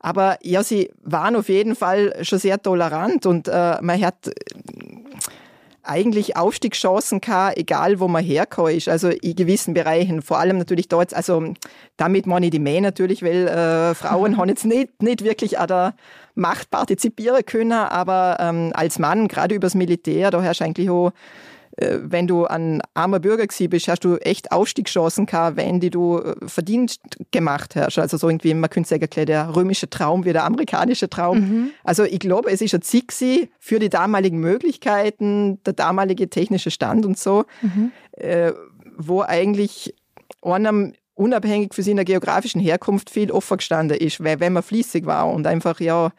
[0.00, 4.32] Aber ja, sie waren auf jeden Fall schon sehr tolerant und äh, man hat
[5.84, 10.88] eigentlich Aufstiegschancen gehabt, egal wo man hergekommen ist, also in gewissen Bereichen, vor allem natürlich
[10.88, 11.54] dort, also
[11.96, 15.68] damit meine ich die Männer natürlich, weil äh, Frauen haben jetzt nicht, nicht wirklich an
[15.68, 15.94] der
[16.34, 21.12] Macht partizipieren können, aber ähm, als Mann, gerade übers Militär, da herrscht eigentlich auch
[21.76, 25.90] äh, wenn du ein armer Bürger gewesen bist, hast du echt Aufstiegschancen gehabt, wenn die
[25.90, 26.98] du äh, verdient
[27.30, 27.98] gemacht hast.
[27.98, 31.38] Also so irgendwie, man könnte sagen, der römische Traum wie der amerikanische Traum.
[31.38, 31.70] Mhm.
[31.82, 37.06] Also ich glaube, es ist ein Ziel für die damaligen Möglichkeiten, der damalige technische Stand
[37.06, 37.92] und so, mhm.
[38.12, 38.52] äh,
[38.96, 39.94] wo eigentlich
[40.42, 45.30] einem unabhängig für seine geografischen Herkunft viel offen gestanden ist, weil wenn man fließig war
[45.30, 46.10] und einfach ja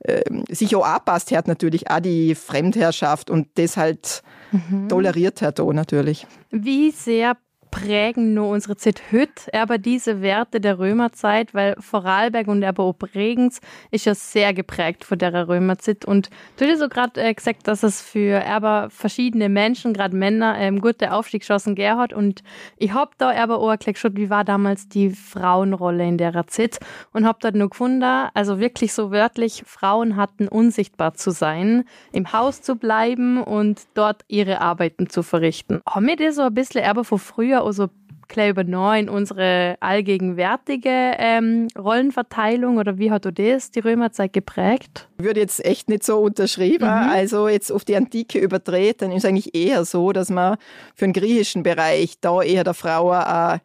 [0.00, 4.88] äh, sich auch anpasst hat natürlich auch die Fremdherrschaft und das halt mhm.
[4.88, 6.26] toleriert hat auch natürlich.
[6.50, 7.36] Wie sehr
[7.70, 9.02] prägen nur unsere Zeit.
[9.12, 14.52] Heute aber diese Werte der Römerzeit, weil Vorarlberg und aber auch Bregenz ist ja sehr
[14.52, 16.04] geprägt von der Römerzeit.
[16.04, 20.56] Und du hast so gerade äh, gesagt, dass es für aber verschiedene Menschen, gerade Männer,
[20.58, 22.12] ähm, gute Aufstiegschancen gegeben hat.
[22.12, 22.42] Und
[22.76, 26.78] ich hab da aber auch geschaut, wie war damals die Frauenrolle in der Zeit?
[27.12, 28.02] Und hab dort nur gefunden,
[28.34, 34.24] also wirklich so wörtlich, Frauen hatten unsichtbar zu sein, im Haus zu bleiben und dort
[34.28, 35.80] ihre Arbeiten zu verrichten.
[35.88, 37.88] Haben wir das so ein bisschen aber von früher wir also
[38.30, 45.08] gleich übernommen in unsere allgegenwärtige ähm, Rollenverteilung oder wie hat du das die Römerzeit geprägt?
[45.18, 46.86] Ich würde jetzt echt nicht so unterschrieben.
[46.86, 47.10] Mhm.
[47.10, 50.56] Also jetzt auf die Antike überdreht, dann ist es eigentlich eher so, dass man
[50.94, 53.60] für den griechischen Bereich da eher der Frau eine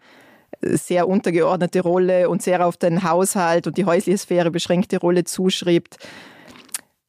[0.62, 5.98] sehr untergeordnete Rolle und sehr auf den Haushalt und die häusliche Sphäre beschränkte Rolle zuschreibt.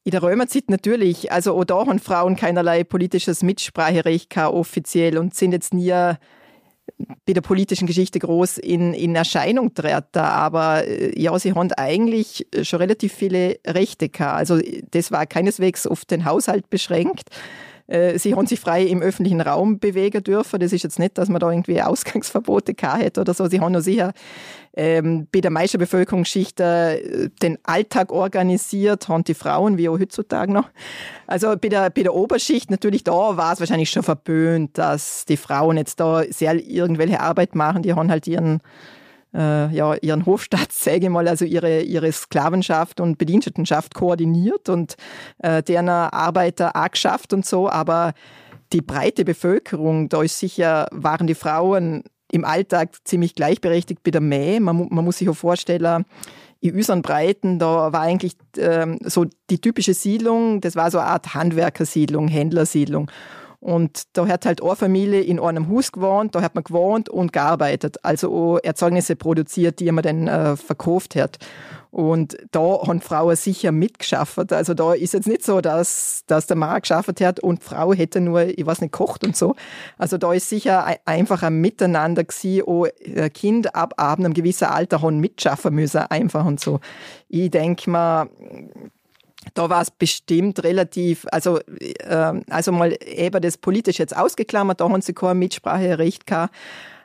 [0.03, 5.51] In der Römerzeit natürlich, also auch da haben Frauen keinerlei politisches Mitspracherecht offiziell und sind
[5.51, 6.13] jetzt nie
[7.25, 10.19] bei der politischen Geschichte groß in, in Erscheinung treten.
[10.19, 14.37] Aber äh, ja, sie haben eigentlich schon relativ viele Rechte gehabt.
[14.37, 14.59] Also
[14.91, 17.29] das war keineswegs auf den Haushalt beschränkt.
[17.87, 20.59] Äh, sie haben sich frei im öffentlichen Raum bewegen dürfen.
[20.59, 23.47] Das ist jetzt nicht, dass man da irgendwie Ausgangsverbote gehabt hätte oder so.
[23.47, 24.13] Sie haben noch sicher
[24.77, 30.53] ähm, bei der meisten Bevölkerungsschicht äh, den Alltag organisiert, haben die Frauen, wie auch heutzutage
[30.53, 30.69] noch.
[31.25, 35.37] Also bei der, bei der Oberschicht natürlich da war es wahrscheinlich schon verböhnt, dass die
[35.37, 37.81] Frauen jetzt da sehr irgendwelche Arbeit machen.
[37.81, 38.61] Die haben halt ihren
[39.37, 44.95] äh, ja, ihren Hofstaat, sage ich mal, also ihre, ihre Sklavenschaft und Bedienstetenschaft koordiniert und
[45.39, 48.13] äh, deren Arbeiter auch geschafft und so, aber
[48.73, 54.19] die breite Bevölkerung, da ist sicher, waren die Frauen im Alltag ziemlich gleichberechtigt bei der
[54.19, 54.59] Mäh.
[54.59, 56.03] Man, man muss sich auch vorstellen,
[56.59, 61.07] in unseren Breiten, da war eigentlich ähm, so die typische Siedlung, das war so eine
[61.07, 63.11] Art Handwerkersiedlung, Händlersiedlung.
[63.67, 67.33] Und da hat halt eine Familie in einem Haus gewohnt, da hat man gewohnt und
[67.33, 71.37] gearbeitet, also auch Erzeugnisse produziert, die man dann äh, verkauft hat.
[71.91, 74.53] Und da haben Frauen sicher mitgeschafft.
[74.53, 78.21] Also da ist jetzt nicht so, dass, dass der Mann geschafft hat und Frau hätte
[78.21, 79.53] nur, ich weiß nicht, kocht und so.
[79.97, 82.87] Also da ist sicher einfach ein Miteinander gewesen, auch
[83.33, 86.79] Kind ab Abend einem gewissen Alter haben mitschaffen müssen, einfach und so.
[87.27, 88.29] Ich denke mal,
[89.53, 94.89] da war es bestimmt relativ, also, äh, also mal eben das politisch jetzt ausgeklammert, da
[94.89, 96.53] haben sie keine Mitspracherecht gehabt.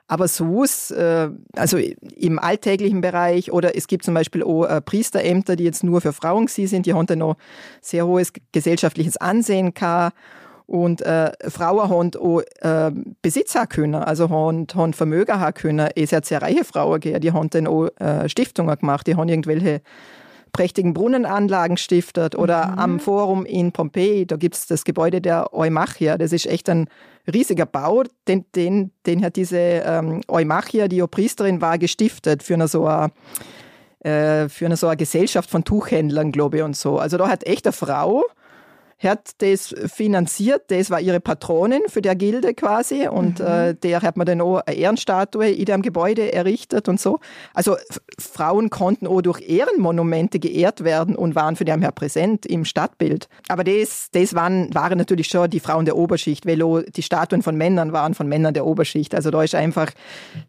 [0.08, 4.82] Aber so ist, äh, also im alltäglichen Bereich oder es gibt zum Beispiel auch äh,
[4.82, 7.36] Priesterämter, die jetzt nur für Frauen sind, die haben dann noch
[7.80, 10.16] sehr hohes gesellschaftliches Ansehen gehabt.
[10.66, 12.90] Und äh, Frauen haben auch äh,
[13.22, 15.88] Besitz haben können, also haben, haben Vermögen haben können.
[15.96, 19.28] Es hat sehr reiche Frauen gegeben, die haben dann auch äh, Stiftungen gemacht, die haben
[19.28, 19.80] irgendwelche
[20.52, 22.78] prächtigen Brunnenanlagen stiftet oder mhm.
[22.78, 26.18] am Forum in Pompeji, da gibt es das Gebäude der Eumachia.
[26.18, 26.88] Das ist echt ein
[27.32, 32.68] riesiger Bau, den, den, den hat diese ähm, Eumachia, die Priesterin war, gestiftet für eine
[32.68, 33.12] so eine,
[34.00, 36.98] äh, für eine so eine Gesellschaft von Tuchhändlern, glaube ich, und so.
[36.98, 38.24] Also da hat echt eine Frau
[39.02, 43.46] hat das finanziert, das war ihre Patronin für der Gilde quasi und mhm.
[43.46, 47.18] äh, der hat man dann auch eine Ehrenstatue in dem Gebäude errichtet und so.
[47.54, 47.76] Also
[48.18, 53.28] Frauen konnten auch durch Ehrenmonumente geehrt werden und waren für den her präsent im Stadtbild.
[53.48, 57.42] Aber das, das waren, waren natürlich schon die Frauen der Oberschicht, weil auch die Statuen
[57.42, 59.14] von Männern waren von Männern der Oberschicht.
[59.14, 59.90] Also da ist einfach,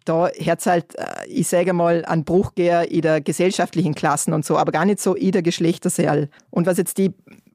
[0.05, 4.57] da hat halt, äh, ich sage mal, ein Bruch in der gesellschaftlichen Klassen und so,
[4.57, 6.29] aber gar nicht so in der Geschlechterseal.
[6.49, 7.13] Und was jetzt die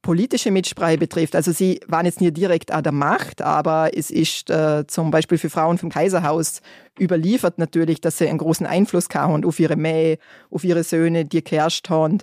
[0.08, 4.48] politische Mitsprache betrifft, also sie waren jetzt nicht direkt an der Macht, aber es ist
[4.48, 6.62] äh, zum Beispiel für Frauen vom Kaiserhaus
[6.98, 10.16] überliefert natürlich, dass sie einen großen Einfluss haben auf ihre Mähe,
[10.50, 12.22] auf ihre Söhne, die geherrscht haben.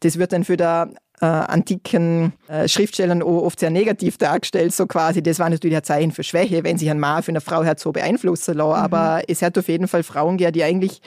[0.00, 0.88] Das wird dann für der
[1.20, 5.22] äh, antiken äh, Schriftstellern oft sehr negativ dargestellt, so quasi.
[5.22, 7.78] Das war natürlich ein Zeichen für Schwäche, wenn sich ein Mann für eine Frau hat
[7.78, 8.70] so beeinflussen lassen.
[8.70, 8.94] Mhm.
[8.94, 11.02] Aber es hat auf jeden Fall Frauen die eigentlich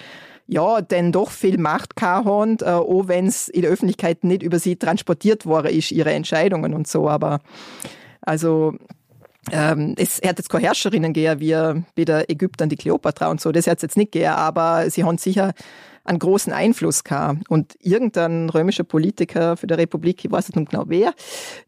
[0.48, 4.60] ja, denn doch viel Macht gehabt, äh, auch wenn es in der Öffentlichkeit nicht über
[4.60, 7.10] sie transportiert worden ist, ihre Entscheidungen und so.
[7.10, 7.40] Aber
[8.22, 8.76] also
[9.52, 13.52] ähm, es hat jetzt keine Herrscherinnen gegeben, wie bei der Ägyptern die Kleopatra und so,
[13.52, 15.54] das hat es jetzt nicht gegeben, aber sie haben sicher
[16.04, 17.50] einen großen Einfluss gehabt.
[17.50, 21.14] Und irgendein römischer Politiker für die Republik, ich weiß nicht genau wer,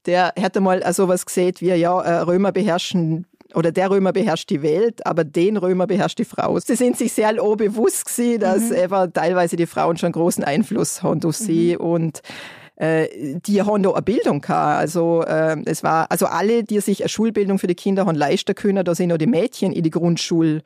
[0.05, 4.49] der hätte mal so was gesehen wie, ja, äh, Römer beherrschen oder der Römer beherrscht
[4.49, 6.59] die Welt, aber den Römer beherrscht die Frau.
[6.59, 8.75] Sie sind sich sehr bewusst gewesen, dass mhm.
[8.75, 11.85] eben teilweise die Frauen schon großen Einfluss haben durch sie mhm.
[11.85, 12.21] und
[12.75, 13.07] äh,
[13.45, 14.79] die haben da eine Bildung gehabt.
[14.79, 18.55] Also äh, es war, also alle, die sich eine Schulbildung für die Kinder haben leisten
[18.55, 20.63] können, da sind noch die Mädchen in die Grundschulbildung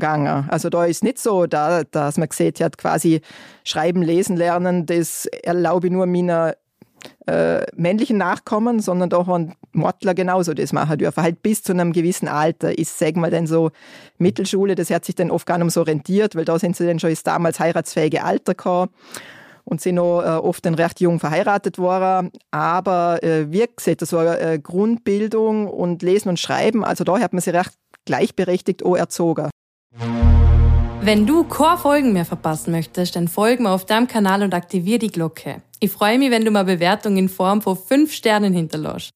[0.00, 0.48] gegangen.
[0.48, 3.20] Also da ist nicht so, da, dass man gesehen hat, quasi
[3.64, 6.54] schreiben, lesen, lernen, das erlaube ich nur meiner
[7.26, 11.22] äh, männlichen Nachkommen, sondern da haben Mortler genauso das machen dürfen.
[11.22, 13.70] Halt bis zu einem gewissen Alter ist, sag mal, dann so
[14.18, 16.98] Mittelschule, das hat sich dann oft gar nicht so rentiert, weil da sind sie dann
[16.98, 18.94] schon das damals heiratsfähige Alter gehabt
[19.64, 22.30] und sind auch äh, oft dann recht jung verheiratet worden.
[22.50, 27.32] Aber äh, wie gesagt, das war äh, Grundbildung und Lesen und Schreiben, also da hat
[27.32, 27.74] man sie recht
[28.06, 29.50] gleichberechtigt auch erzogen.
[31.08, 35.08] Wenn du Core-Folgen mehr verpassen möchtest, dann folg mir auf deinem Kanal und aktivier die
[35.08, 35.62] Glocke.
[35.80, 39.08] Ich freue mich, wenn du mal Bewertung in Form von 5 Sternen hinterlässt.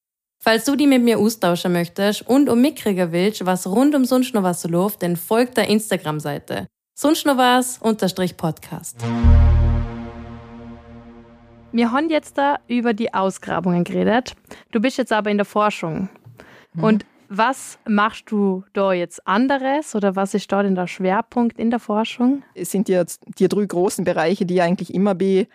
[0.43, 4.33] Falls du die mit mir austauschen möchtest und um mitkriegen willst, was rund um sonst
[4.33, 6.67] noch was so läuft, dann folg der Instagram-Seite.
[6.95, 8.97] Sonst noch was unterstrich Podcast.
[11.73, 14.33] Wir haben jetzt da über die Ausgrabungen geredet.
[14.71, 16.09] Du bist jetzt aber in der Forschung.
[16.73, 16.85] Mhm.
[16.85, 21.71] Und was machst du da jetzt anderes oder was ist da denn der Schwerpunkt in
[21.71, 22.43] der Forschung?
[22.55, 25.49] Es sind jetzt die drei großen Bereiche, die eigentlich immer bei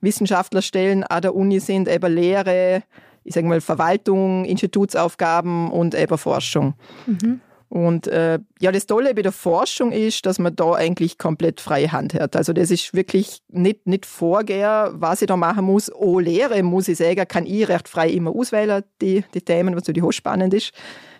[0.00, 2.82] Wissenschaftlerstellen an der Uni sind, eben Lehre,
[3.22, 6.74] ich sage mal Verwaltung, Institutsaufgaben und eben Forschung.
[7.06, 7.40] Mhm.
[7.72, 11.90] Und äh, ja, das Tolle bei der Forschung ist, dass man da eigentlich komplett freie
[11.90, 12.36] Hand hat.
[12.36, 15.90] Also das ist wirklich nicht, nicht vorgehen, was ich da machen muss.
[15.90, 19.86] Oh, Lehre, muss ich sagen, kann ich recht frei immer auswählen, die, die Themen, was
[19.86, 20.72] natürlich hochspannend ist.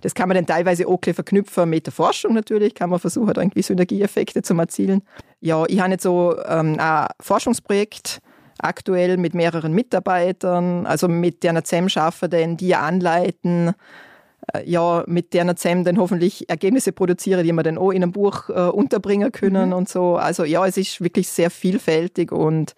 [0.03, 3.40] Das kann man dann teilweise auch verknüpfen mit der Forschung natürlich, kann man versuchen, da
[3.40, 5.00] irgendwie Synergieeffekte zu erzielen.
[5.40, 8.18] Ja, ich habe jetzt so ähm, ein Forschungsprojekt,
[8.59, 13.72] aktuell mit mehreren Mitarbeitern, also mit deren zusammenarbeiten, die anleiten,
[14.64, 18.48] ja, mit deren zusammen dann hoffentlich Ergebnisse produzieren, die wir dann auch in einem Buch
[18.48, 19.76] äh, unterbringen können mhm.
[19.76, 20.16] und so.
[20.16, 22.74] Also ja, es ist wirklich sehr vielfältig und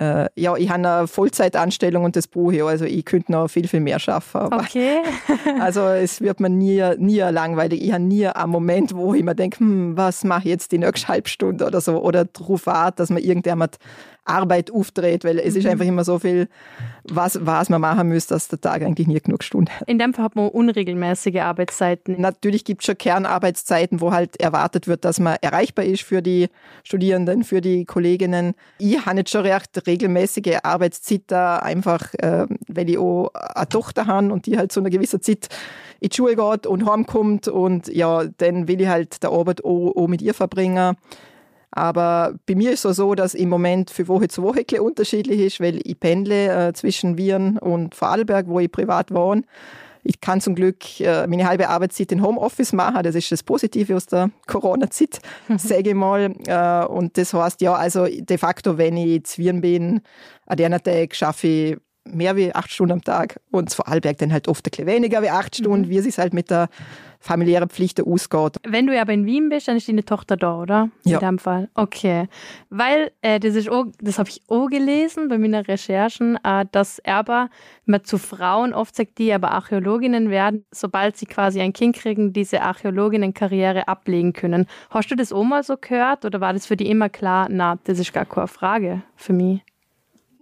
[0.00, 3.68] äh, ja, ich habe eine Vollzeitanstellung und das Buch ja, also ich könnte noch viel,
[3.68, 4.40] viel mehr schaffen.
[4.52, 5.02] Okay.
[5.60, 7.82] also es wird mir nie, nie langweilig.
[7.82, 10.78] Ich habe nie einen Moment, wo ich mir denke, hm, was mache ich jetzt die
[10.78, 13.76] nächste Halbstunde oder so oder darauf warte, dass man irgendjemand
[14.24, 15.60] Arbeit aufdreht, weil es mhm.
[15.60, 16.48] ist einfach immer so viel,
[17.04, 19.88] was, was man machen muss, dass der Tag eigentlich nie genug Stunden hat.
[19.88, 22.20] In dem Fall hat man unregelmäßige Arbeitszeiten.
[22.20, 26.48] Natürlich gibt es schon Kernarbeitszeiten, wo halt erwartet wird, dass man erreichbar ist für die
[26.84, 28.54] Studierenden, für die Kolleginnen.
[28.78, 34.06] Ich habe jetzt schon recht regelmäßige Arbeitszeit da, einfach äh, weil ich auch eine Tochter
[34.06, 35.48] habe und die halt zu einer gewissen Zeit
[36.00, 39.92] in die Schule geht und heimkommt und ja, dann will ich halt der Arbeit auch,
[39.94, 40.96] auch mit ihr verbringen.
[41.72, 45.60] Aber bei mir ist es so, dass im Moment für Woche zu Woche unterschiedlich ist,
[45.60, 49.42] weil ich pendle äh, zwischen Wien und Vorarlberg, wo ich privat wohne.
[50.02, 53.02] Ich kann zum Glück äh, meine halbe Arbeitszeit in Homeoffice machen.
[53.02, 55.58] Das ist das Positive aus der Corona-Zeit, mhm.
[55.58, 56.34] sage ich mal.
[56.46, 60.00] Äh, und das heißt, ja, also de facto, wenn ich zu Wien bin,
[60.46, 64.32] an der Tag schaffe ich mehr wie acht Stunden am Tag und zu Vorarlberg dann
[64.32, 65.90] halt oft ein bisschen weniger wie acht Stunden, mhm.
[65.90, 66.68] wie es sich halt mit der
[67.20, 68.56] familiäre Pflichten ausgeht.
[68.66, 70.88] Wenn du aber in Wien bist, dann ist deine Tochter da, oder?
[71.04, 71.18] Ja.
[71.18, 71.68] In dem Fall.
[71.74, 72.28] Okay.
[72.70, 77.00] Weil, äh, das ist auch, das habe ich auch gelesen bei meinen Recherchen, äh, dass
[77.04, 77.50] aber
[77.84, 82.32] man zu Frauen oft sagt, die aber Archäologinnen werden, sobald sie quasi ein Kind kriegen,
[82.32, 84.66] diese Archäologinnenkarriere ablegen können.
[84.88, 87.78] Hast du das auch mal so gehört oder war das für die immer klar, na,
[87.84, 89.62] das ist gar keine Frage für mich?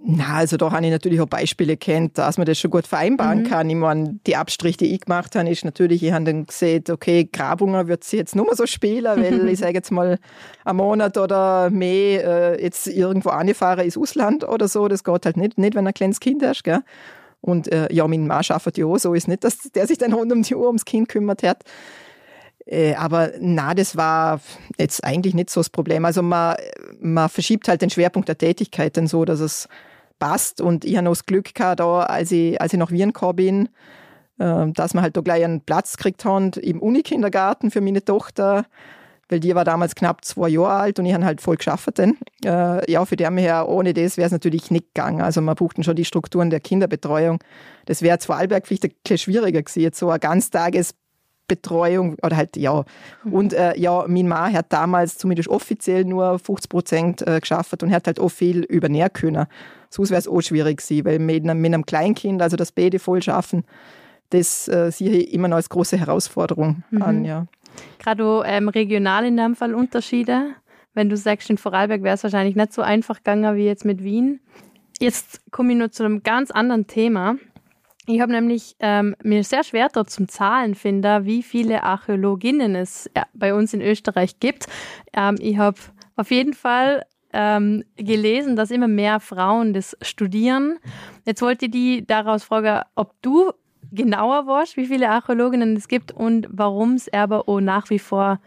[0.01, 3.43] Na, also da habe ich natürlich auch Beispiele kennt, dass man das schon gut vereinbaren
[3.43, 3.47] mhm.
[3.49, 3.69] kann.
[3.69, 7.29] Ich meine, die Abstriche, die ich gemacht habe, ist natürlich, ich habe dann gesehen, okay,
[7.31, 10.19] Grabungen wird sie jetzt nur mal so spielen, weil ich sage jetzt mal,
[10.65, 12.25] ein Monat oder mehr
[12.59, 15.95] äh, jetzt irgendwo angefahren ins Ausland oder so, das geht halt nicht, nicht wenn ein
[15.95, 16.81] kleines Kind hast, gell?
[17.41, 20.13] Und äh, ja, mein Mann arbeitet ja auch so, ist nicht, dass der sich dann
[20.13, 21.63] rund um die Uhr ums Kind kümmert hat.
[22.67, 24.41] Äh, aber na, das war
[24.79, 26.05] jetzt eigentlich nicht so das Problem.
[26.05, 26.57] Also man,
[27.01, 29.69] man verschiebt halt den Schwerpunkt der Tätigkeit dann so, dass es
[30.19, 30.61] passt.
[30.61, 33.37] Und ich habe noch das Glück gehabt, da, als, ich, als ich nach Wien gekommen
[33.37, 33.69] bin,
[34.39, 38.65] äh, dass wir halt da gleich einen Platz gekriegt haben im Unikindergarten für meine Tochter,
[39.29, 41.99] weil die war damals knapp zwei Jahre alt und ich habe halt voll geschafft.
[41.99, 45.21] Denn, äh, ja, für die her, ohne das wäre es natürlich nicht gegangen.
[45.21, 47.39] Also man brauchten schon die Strukturen der Kinderbetreuung.
[47.87, 50.95] Das wäre zwar vielleicht ein bisschen schwieriger gewesen, jetzt so ein Ganztages
[51.49, 52.85] Betreuung oder halt ja.
[53.25, 53.33] Mhm.
[53.33, 57.91] Und äh, ja, mein Mann hat damals zumindest offiziell nur 50 Prozent äh, geschafft und
[57.91, 59.47] hat halt auch viel übernähren können.
[59.91, 62.99] Sonst wäre es auch schwierig gewesen, weil mit einem, mit einem Kleinkind, also das Beide
[62.99, 63.65] voll schaffen,
[64.31, 67.03] das äh, sehe ich immer noch als große Herausforderung mhm.
[67.03, 67.47] an, ja.
[67.99, 70.55] Gerade ähm, regional in dem Fall Unterschiede.
[70.95, 74.03] Wenn du sagst, in Vorarlberg wäre es wahrscheinlich nicht so einfach gegangen wie jetzt mit
[74.03, 74.41] Wien.
[74.99, 77.37] Jetzt komme ich nur zu einem ganz anderen Thema.
[78.11, 83.11] Ich habe nämlich ähm, mir sehr schwer dort zum Zahlen finden, wie viele Archäologinnen es
[83.15, 84.67] ja, bei uns in Österreich gibt.
[85.13, 85.77] Ähm, ich habe
[86.17, 87.05] auf jeden Fall
[87.35, 90.79] ähm, gelesen, dass immer mehr Frauen das studieren.
[91.27, 93.53] Jetzt wollte ich die daraus fragen, ob du
[93.93, 98.41] genauer weißt, wie viele Archäologinnen es gibt und warum es aber auch nach wie vor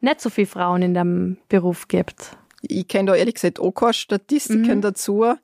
[0.00, 2.36] nicht so viele Frauen in dem Beruf gibt.
[2.62, 4.80] Ich kenne da ehrlich gesagt auch keine Statistiken mhm.
[4.80, 5.36] dazu.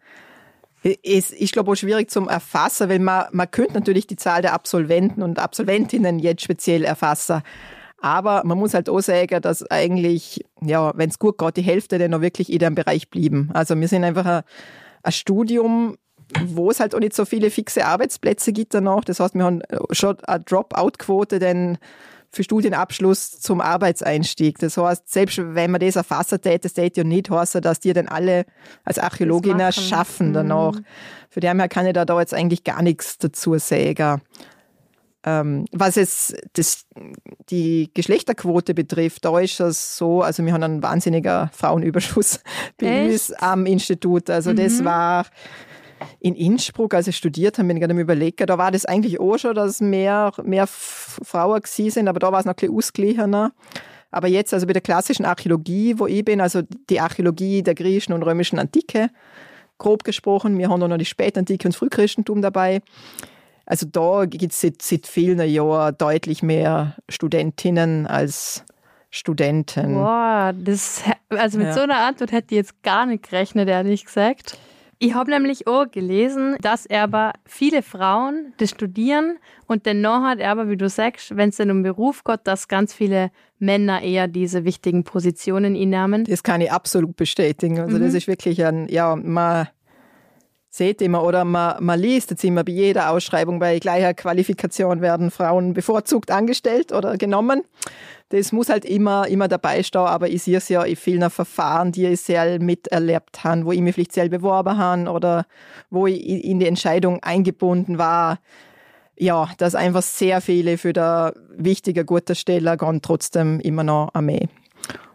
[0.83, 4.55] Ist, glaube ich, auch schwierig zum Erfassen, weil man, man könnte natürlich die Zahl der
[4.55, 7.43] Absolventen und Absolventinnen jetzt speziell erfassen.
[8.01, 11.99] Aber man muss halt auch sagen, dass eigentlich, ja, wenn es gut geht, die Hälfte
[11.99, 13.51] dann noch wirklich in dem Bereich blieben.
[13.53, 14.43] Also wir sind einfach ein,
[15.03, 15.97] ein Studium,
[16.47, 19.05] wo es halt auch nicht so viele fixe Arbeitsplätze gibt danach.
[19.05, 19.61] Das heißt, wir haben
[19.91, 21.77] schon eine Dropout-Quote, denn
[22.31, 24.59] für Studienabschluss zum Arbeitseinstieg.
[24.59, 27.93] Das heißt, selbst wenn man das erfassen täte, das täte ja nicht heißen, dass die
[27.93, 28.45] dann alle
[28.85, 30.75] als Archäologinnen schaffen danach.
[30.75, 30.85] Mhm.
[31.29, 34.23] Für die her kann ich da, da jetzt eigentlich gar nichts dazu sagen.
[35.23, 36.87] Ähm, was es das,
[37.51, 42.41] die Geschlechterquote betrifft, da ist es so, also wir haben einen wahnsinniger Frauenüberschuss
[42.79, 44.31] bei uns am Institut.
[44.31, 44.57] Also mhm.
[44.57, 45.27] das war
[46.21, 49.39] in Innsbruck, als ich studiert habe, bin ich gerade überlegen, da war das eigentlich auch
[49.39, 53.53] schon, dass mehr, mehr Frauen gewesen sind, aber da war es noch ein bisschen ausgeglichener.
[54.11, 58.13] Aber jetzt, also bei der klassischen Archäologie, wo ich bin, also die Archäologie der griechischen
[58.13, 59.11] und römischen Antike,
[59.79, 62.83] grob gesprochen, wir haben auch noch die Spätantike und das Frühchristentum dabei.
[63.67, 68.65] Also da gibt es seit, seit vielen Jahren deutlich mehr Studentinnen als
[69.11, 69.95] Studenten.
[69.95, 71.73] Boah, das, also mit ja.
[71.75, 74.59] so einer Antwort hätte ich jetzt gar nicht gerechnet, ehrlich gesagt.
[75.03, 80.51] Ich habe nämlich auch gelesen, dass aber viele Frauen das studieren und dennoch hat er
[80.51, 84.29] aber, wie du sagst, wenn es dann um Beruf geht, dass ganz viele Männer eher
[84.29, 86.25] diese wichtigen Positionen innehmen.
[86.25, 87.81] Das kann ich absolut bestätigen.
[87.81, 88.03] Also mhm.
[88.03, 89.69] das ist wirklich ein, ja, man
[90.71, 95.33] seht immer oder man, man liest jetzt immer bei jeder Ausschreibung, bei gleicher Qualifikation werden
[95.33, 97.65] Frauen bevorzugt angestellt oder genommen.
[98.29, 101.91] Das muss halt immer, immer dabei stehen, aber ich sehe es ja in vielen Verfahren,
[101.91, 105.47] die ich sehr miterlebt habe, wo ich mich vielleicht selber beworben habe oder
[105.91, 108.39] wo ich in die Entscheidung eingebunden war.
[109.19, 114.27] Ja, dass einfach sehr viele für der wichtige, gute Stelle gehen trotzdem immer noch an
[114.27, 114.49] mich.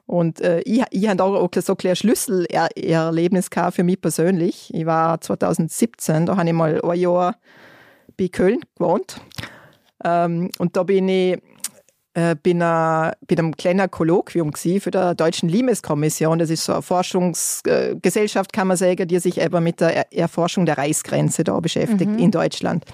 [0.07, 4.71] Und äh, ich, ich habe auch so ein Schlüsselerlebnis für mich persönlich.
[4.73, 7.35] Ich war 2017, da habe ich mal ein Jahr
[8.17, 9.19] bei Köln gewohnt.
[10.03, 11.41] Ähm, und da bin ich
[12.17, 16.39] äh, bin, äh, bin einem kleinen Kolloquium für die Deutschen Limes-Kommission.
[16.39, 20.77] Das ist so eine Forschungsgesellschaft, kann man sagen, die sich eben mit der Erforschung der
[20.77, 22.19] Reichsgrenze da beschäftigt mhm.
[22.19, 22.85] in Deutschland.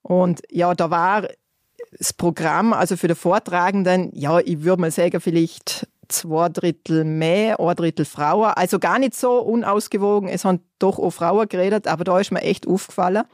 [0.00, 1.28] Und ja, da war
[1.98, 7.60] das Programm, also für die Vortragenden, ja, ich würde mal sagen, vielleicht zwei Drittel mehr,
[7.60, 8.52] ein Drittel Frauen.
[8.54, 10.28] Also gar nicht so unausgewogen.
[10.28, 13.24] Es haben doch auch Frauen geredet, aber da ist mir echt aufgefallen,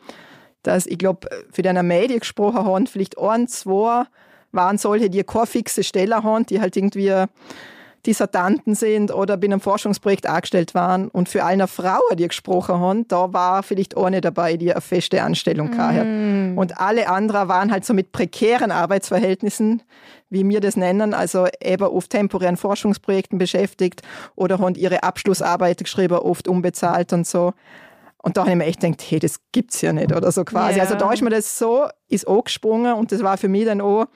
[0.62, 4.04] dass ich glaube, für deine Medien gesprochen haben, vielleicht ein, zwei
[4.52, 7.12] waren solche, die keine fixe Stelle haben, die halt irgendwie
[8.07, 11.09] Dissertanten sind oder bei einem Forschungsprojekt angestellt waren.
[11.09, 15.22] Und für eine Frau, die gesprochen haben, da war vielleicht eine dabei, die eine feste
[15.22, 15.78] Anstellung mm.
[15.78, 16.55] hatte.
[16.57, 19.82] Und alle anderen waren halt so mit prekären Arbeitsverhältnissen,
[20.30, 24.03] wie wir das nennen, also eben auf temporären Forschungsprojekten beschäftigt
[24.34, 27.53] oder haben ihre Abschlussarbeit geschrieben, oft unbezahlt und so.
[28.22, 30.74] Und da habe ich mir echt gedacht, hey, das gibt's ja nicht oder so quasi.
[30.74, 30.84] Yeah.
[30.84, 34.07] Also da ist mir das so, ist angesprungen und das war für mich dann auch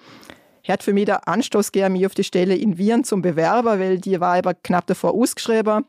[0.69, 3.99] hat für mich der Anstoß gegeben, mich auf die Stelle in Wien zum Bewerber, weil
[3.99, 5.85] die war aber knapp davor ausgeschrieben.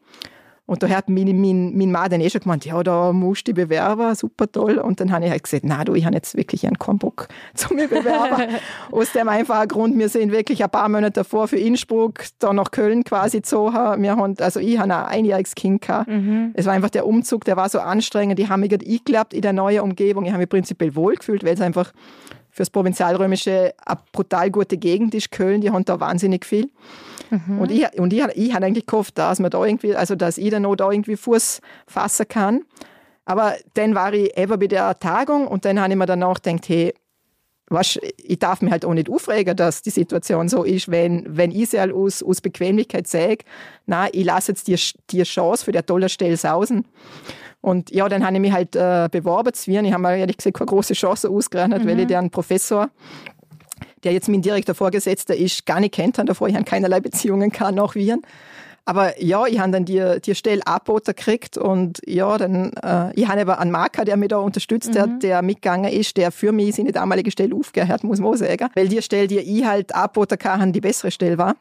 [0.67, 3.53] Und da hat mein, mein, mein Mann dann eh schon gemeint, ja, da musst du
[3.53, 4.77] dich bewerben, super toll.
[4.79, 7.73] Und dann habe ich halt gesagt, na du, ich habe jetzt wirklich einen Kombock zu
[7.73, 8.55] mir bewerben.
[8.91, 12.71] Aus dem einfachen Grund, wir sind wirklich ein paar Monate davor für Innsbruck, da nach
[12.71, 14.03] Köln quasi gezogen.
[14.03, 16.09] Wir haben, also ich habe ein einjähriges Kind gehabt.
[16.09, 16.51] Mhm.
[16.53, 18.37] Es war einfach der Umzug, der war so anstrengend.
[18.37, 20.25] Die haben mich gerade eingeklappt in der neuen Umgebung.
[20.25, 21.93] Ich habe mich prinzipiell wohlgefühlt, weil es einfach
[22.57, 26.71] fürs Provinzialrömische eine brutal gute Gegend ist, Köln, die haben da wahnsinnig viel.
[27.29, 27.59] Mhm.
[27.59, 30.49] Und ich, und ich, ich habe eigentlich gehofft, dass man da irgendwie, also dass ich
[30.49, 32.63] dann noch da irgendwie Fuß fassen kann.
[33.25, 36.67] Aber dann war ich eben bei der Tagung und dann habe ich mir danach gedacht,
[36.67, 36.93] hey,
[37.69, 41.51] was, ich darf mich halt auch nicht aufregen, dass die Situation so ist, wenn, wenn
[41.51, 43.39] ich sie halt aus, aus Bequemlichkeit sage,
[43.85, 44.79] na, ich lasse jetzt die,
[45.11, 46.85] die Chance für der tolle Stelle sausen.
[47.67, 49.83] Und ja, dann habe ich mich halt äh, beworben zu Wien.
[49.83, 51.89] Ich habe mir ehrlich gesagt keine große Chance ausgerechnet, mhm.
[51.89, 52.89] weil ich den Professor,
[54.05, 56.47] der jetzt mein direkter Vorgesetzter ist, gar nicht kennt habe davor.
[56.47, 58.21] Ich habe keinerlei Beziehungen kann nach Wien.
[58.85, 63.27] Aber ja, ich habe dann die, die Stelle angeboten gekriegt und ja, dann, äh, ich
[63.27, 64.93] habe aber einen Marker, der mich da unterstützt, mhm.
[64.93, 68.69] der, der mitgegangen ist, der für mich seine damalige Stelle aufgehört muss man sagen.
[68.75, 71.57] Weil die Stelle, die ich halt angeboten habe, die bessere Stelle war.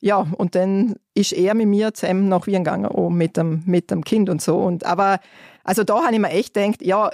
[0.00, 3.90] Ja, und dann ist er mit mir zusammen nach Wien gegangen, auch mit dem, mit
[3.90, 4.56] dem Kind und so.
[4.56, 5.20] Und, aber
[5.62, 7.10] also da habe ich mir echt gedacht, ja,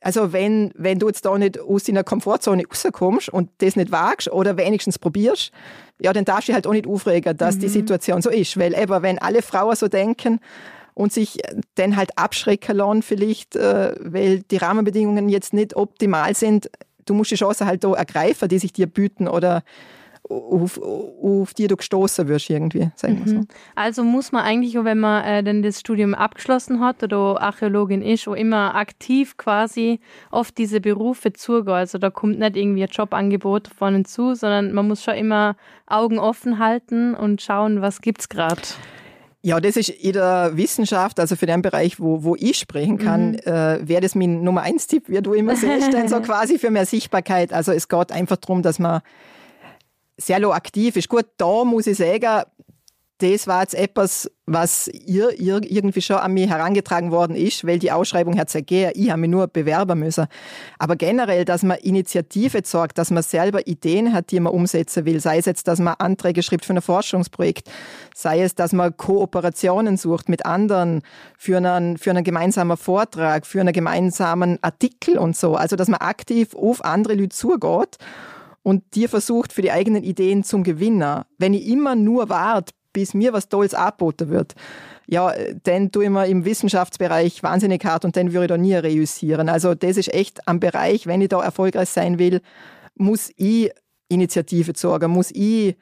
[0.00, 4.32] also wenn, wenn du jetzt da nicht aus deiner Komfortzone rauskommst und das nicht wagst
[4.32, 5.52] oder wenigstens probierst,
[6.00, 7.60] ja, dann darfst du halt auch nicht aufregen, dass mhm.
[7.60, 8.58] die Situation so ist.
[8.58, 10.40] Weil eben, wenn alle Frauen so denken
[10.94, 11.38] und sich
[11.74, 16.70] dann halt abschrecken lassen vielleicht, äh, weil die Rahmenbedingungen jetzt nicht optimal sind,
[17.04, 19.62] du musst die Chance halt da ergreifen, die sich dir bieten oder
[20.28, 23.38] auf, auf die du gestoßen wirst irgendwie, sagen wir so.
[23.38, 23.48] Mhm.
[23.74, 28.28] Also muss man eigentlich, wenn man äh, dann das Studium abgeschlossen hat oder Archäologin ist,
[28.28, 30.00] auch immer aktiv quasi
[30.30, 31.74] auf diese Berufe zugehen.
[31.74, 35.56] Also da kommt nicht irgendwie ein Jobangebot von zu, sondern man muss schon immer
[35.86, 38.62] Augen offen halten und schauen, was gibt's gerade.
[39.40, 43.30] Ja, das ist in der Wissenschaft, also für den Bereich, wo, wo ich sprechen kann,
[43.30, 43.38] mhm.
[43.44, 46.70] äh, wäre das mein Nummer eins Tipp, wie du immer siehst, denn so quasi für
[46.70, 47.52] mehr Sichtbarkeit.
[47.52, 49.00] Also es geht einfach darum, dass man
[50.18, 51.08] sehr aktiv ist.
[51.08, 52.42] Gut, da muss ich sagen,
[53.20, 57.80] das war jetzt etwas, was ihr, ihr irgendwie schon an mich herangetragen worden ist, weil
[57.80, 58.92] die Ausschreibung hat sehr gern.
[58.94, 60.28] Ich habe mich nur bewerben müssen.
[60.78, 65.18] Aber generell, dass man Initiative sorgt, dass man selber Ideen hat, die man umsetzen will,
[65.18, 67.68] sei es jetzt, dass man Anträge schreibt für ein Forschungsprojekt,
[68.14, 71.02] sei es, dass man Kooperationen sucht mit anderen
[71.36, 75.56] für einen, für einen gemeinsamen Vortrag, für einen gemeinsamen Artikel und so.
[75.56, 77.98] Also, dass man aktiv auf andere Leute zugeht
[78.62, 81.26] und dir versucht, für die eigenen Ideen zum Gewinner.
[81.38, 84.54] Wenn ich immer nur warte, bis mir was Tolles angeboten wird,
[85.06, 85.32] ja,
[85.62, 89.48] dann tue ich mir im Wissenschaftsbereich wahnsinnig hart und dann würde ich da nie reüssieren.
[89.48, 92.40] Also das ist echt am Bereich, wenn ich da erfolgreich sein will,
[92.94, 93.70] muss ich
[94.08, 95.76] Initiative sorgen, muss ich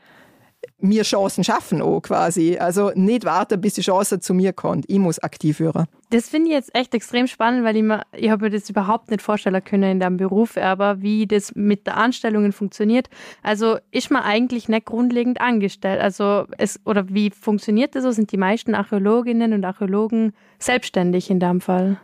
[0.78, 2.59] mir Chancen schaffen auch quasi.
[2.59, 4.84] Also nicht warten, bis die Chance zu mir kommt.
[4.88, 5.86] Ich muss aktiv werden.
[6.11, 9.11] Das finde ich jetzt echt extrem spannend, weil ich, mir, ich habe mir das überhaupt
[9.11, 13.09] nicht vorstellen können in deinem Beruf, aber wie das mit der Anstellungen funktioniert.
[13.42, 16.00] Also ist man eigentlich nicht grundlegend angestellt.
[16.00, 18.11] Also es, oder wie funktioniert das so?
[18.11, 21.98] Sind die meisten Archäologinnen und Archäologen selbstständig in dem Fall?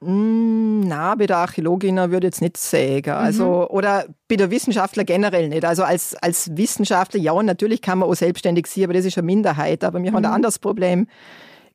[0.00, 3.10] Mm, na, bei der Archäologin würde ich jetzt nicht sagen.
[3.10, 3.76] Also, mhm.
[3.76, 5.64] Oder bei der Wissenschaftler generell nicht.
[5.64, 9.26] Also als, als Wissenschaftler, ja, natürlich kann man auch selbstständig sein, aber das ist eine
[9.26, 9.84] Minderheit.
[9.84, 10.16] Aber wir mhm.
[10.16, 11.06] haben ein anderes Problem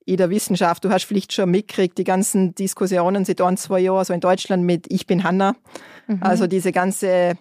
[0.05, 0.83] in der Wissenschaft.
[0.83, 4.63] Du hast vielleicht schon mitgekriegt, die ganzen Diskussionen seit ein, zwei Jahren, so in Deutschland
[4.63, 5.55] mit Ich bin Hanna.
[6.07, 6.19] Mhm.
[6.21, 7.37] Also diese ganze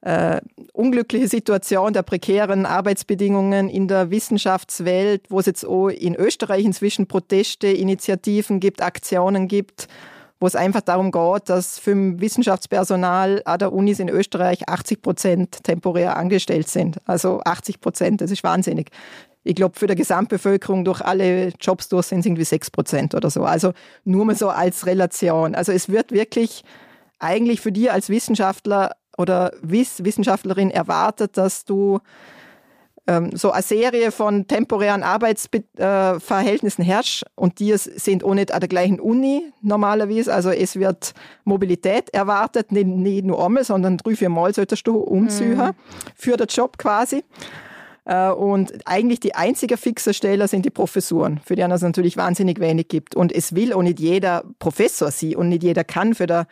[0.00, 0.40] äh,
[0.72, 7.06] unglückliche Situation der prekären Arbeitsbedingungen in der Wissenschaftswelt, wo es jetzt auch in Österreich inzwischen
[7.06, 9.88] Proteste, Initiativen gibt, Aktionen gibt,
[10.40, 15.64] wo es einfach darum geht, dass für Wissenschaftspersonal an der Unis in Österreich 80 Prozent
[15.64, 16.98] temporär angestellt sind.
[17.06, 18.90] Also 80 Prozent, das ist wahnsinnig.
[19.42, 23.30] Ich glaube, für die Gesamtbevölkerung durch alle Jobs durch sind es irgendwie 6 Prozent oder
[23.30, 23.44] so.
[23.44, 23.72] Also
[24.04, 25.56] nur mal so als Relation.
[25.56, 26.62] Also es wird wirklich
[27.18, 32.00] eigentlich für dich als Wissenschaftler oder Wiss Wissenschaftlerin erwartet, dass du
[33.08, 38.60] ähm, so eine Serie von temporären Arbeitsverhältnissen äh, herrscht und die sind auch nicht an
[38.60, 40.32] der gleichen Uni normalerweise.
[40.32, 41.14] Also es wird
[41.44, 45.70] Mobilität erwartet, nicht, nicht nur einmal, sondern drei, vier Mal solltest du umziehen mhm.
[46.14, 47.24] für den Job quasi.
[48.04, 52.60] Äh, und eigentlich die einzige fixe Stelle sind die Professuren, für die es natürlich wahnsinnig
[52.60, 53.14] wenig gibt.
[53.16, 56.46] Und es will auch nicht jeder Professor sein und nicht jeder kann für der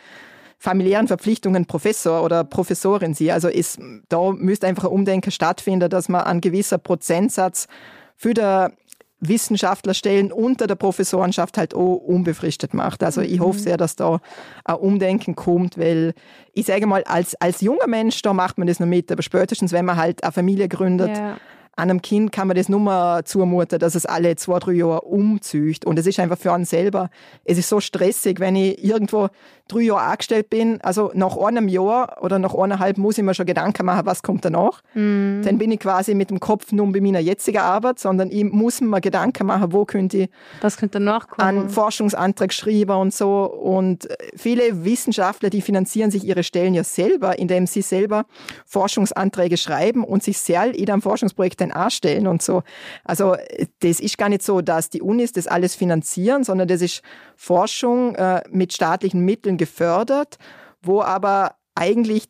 [0.66, 3.30] familiären Verpflichtungen Professor oder Professorin sie.
[3.30, 7.68] Also ist, da müsste einfach ein Umdenken stattfinden, dass man einen gewisser Prozentsatz
[8.16, 8.72] für der
[9.20, 13.04] Wissenschaftlerstellen unter der Professorenschaft halt auch unbefristet macht.
[13.04, 13.62] Also ich hoffe mhm.
[13.62, 14.18] sehr, dass da
[14.64, 16.14] ein Umdenken kommt, weil
[16.52, 19.70] ich sage mal, als, als junger Mensch, da macht man das noch mit, aber spätestens,
[19.70, 21.36] wenn man halt eine Familie gründet, ja
[21.76, 25.02] an einem Kind kann man das nur mal zumuten, dass es alle zwei, drei Jahre
[25.02, 25.84] umzieht.
[25.84, 27.10] Und es ist einfach für einen selber,
[27.44, 29.28] es ist so stressig, wenn ich irgendwo
[29.68, 33.46] drei Jahre angestellt bin, also nach einem Jahr oder nach eineinhalb muss ich mir schon
[33.46, 34.82] Gedanken machen, was kommt danach.
[34.94, 35.42] Mm.
[35.42, 38.80] Dann bin ich quasi mit dem Kopf nur bei meiner jetzigen Arbeit, sondern ich muss
[38.80, 41.48] mir Gedanken machen, wo könnte ich was könnte danach kommen?
[41.48, 43.44] einen Forschungsantrag schreiben und so.
[43.44, 48.26] Und viele Wissenschaftler, die finanzieren sich ihre Stellen ja selber, indem sie selber
[48.66, 52.62] Forschungsanträge schreiben und sich sehr in einem Forschungsprojekt dann anstellen und so.
[53.04, 53.36] Also
[53.80, 57.02] das ist gar nicht so, dass die Unis das alles finanzieren, sondern das ist
[57.36, 60.38] Forschung äh, mit staatlichen Mitteln gefördert,
[60.82, 62.28] wo aber eigentlich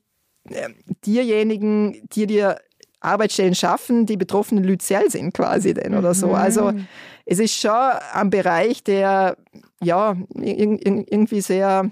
[0.49, 0.71] äh,
[1.05, 2.59] diejenigen, die dir
[3.01, 6.29] Arbeitsstellen schaffen, die betroffenen selbst sind quasi denn oder so.
[6.29, 6.35] Mhm.
[6.35, 6.73] Also
[7.25, 7.73] es ist schon
[8.13, 9.37] ein Bereich, der
[9.83, 11.91] ja irgendwie sehr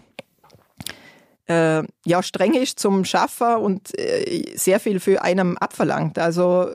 [1.47, 6.19] äh, ja, streng ist zum Schaffen und äh, sehr viel für einen abverlangt.
[6.19, 6.69] Also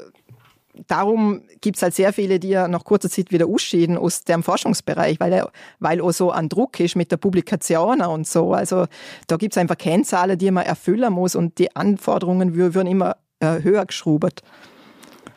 [0.88, 4.44] darum gibt es halt sehr viele, die ja nach kurzer Zeit wieder ausschieden aus dem
[4.44, 8.54] Forschungsbereich, weil er, weil auch so ein Druck ist mit der Publikation und so.
[8.54, 8.86] Also
[9.28, 13.62] da gibt es einfach Kennzahlen, die man erfüllen muss und die Anforderungen würden immer äh,
[13.62, 14.44] höher geschraubt.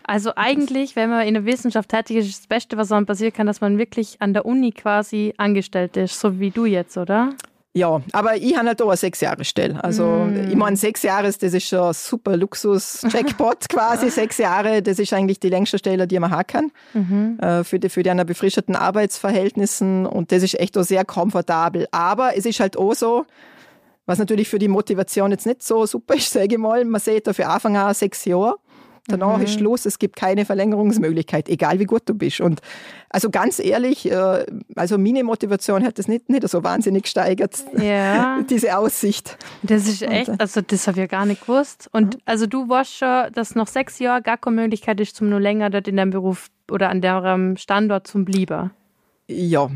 [0.04, 3.32] Also eigentlich, wenn man in der Wissenschaft tätig ist, ist das Beste, was einem passieren
[3.32, 7.30] kann, dass man wirklich an der Uni quasi angestellt ist, so wie du jetzt, oder?
[7.74, 9.82] Ja, aber ich habe halt auch eine sechs Jahre Stelle.
[9.82, 10.50] Also mm.
[10.50, 14.10] ich meine, sechs Jahre, das ist schon ein super Luxus-Jackpot quasi.
[14.10, 16.70] sechs Jahre, das ist eigentlich die längste Stelle, die man haben kann.
[16.92, 17.38] Mhm.
[17.40, 20.04] Äh, für die, für die einer befristeten Arbeitsverhältnissen.
[20.04, 21.86] Und das ist echt auch sehr komfortabel.
[21.92, 23.24] Aber es ist halt auch so,
[24.04, 26.84] was natürlich für die Motivation jetzt nicht so super ist, sage ich mal.
[26.84, 28.56] Man sieht da für Anfang an sechs Jahre.
[29.08, 29.44] Danach mhm.
[29.44, 32.40] ist Schluss, es gibt keine Verlängerungsmöglichkeit, egal wie gut du bist.
[32.40, 32.60] Und
[33.08, 34.46] also ganz ehrlich, äh,
[34.76, 38.42] also meine Motivation hat das nicht, nicht so wahnsinnig gesteigert, ja.
[38.50, 39.36] diese Aussicht.
[39.64, 41.88] Das ist echt, äh, also das habe ich ja gar nicht gewusst.
[41.92, 45.40] Und also du weißt schon, dass noch sechs Jahre gar keine Möglichkeit ist, zum nur
[45.40, 48.70] länger dort in deinem Beruf oder an deinem Standort zum Bleiben.
[49.26, 49.68] Ja,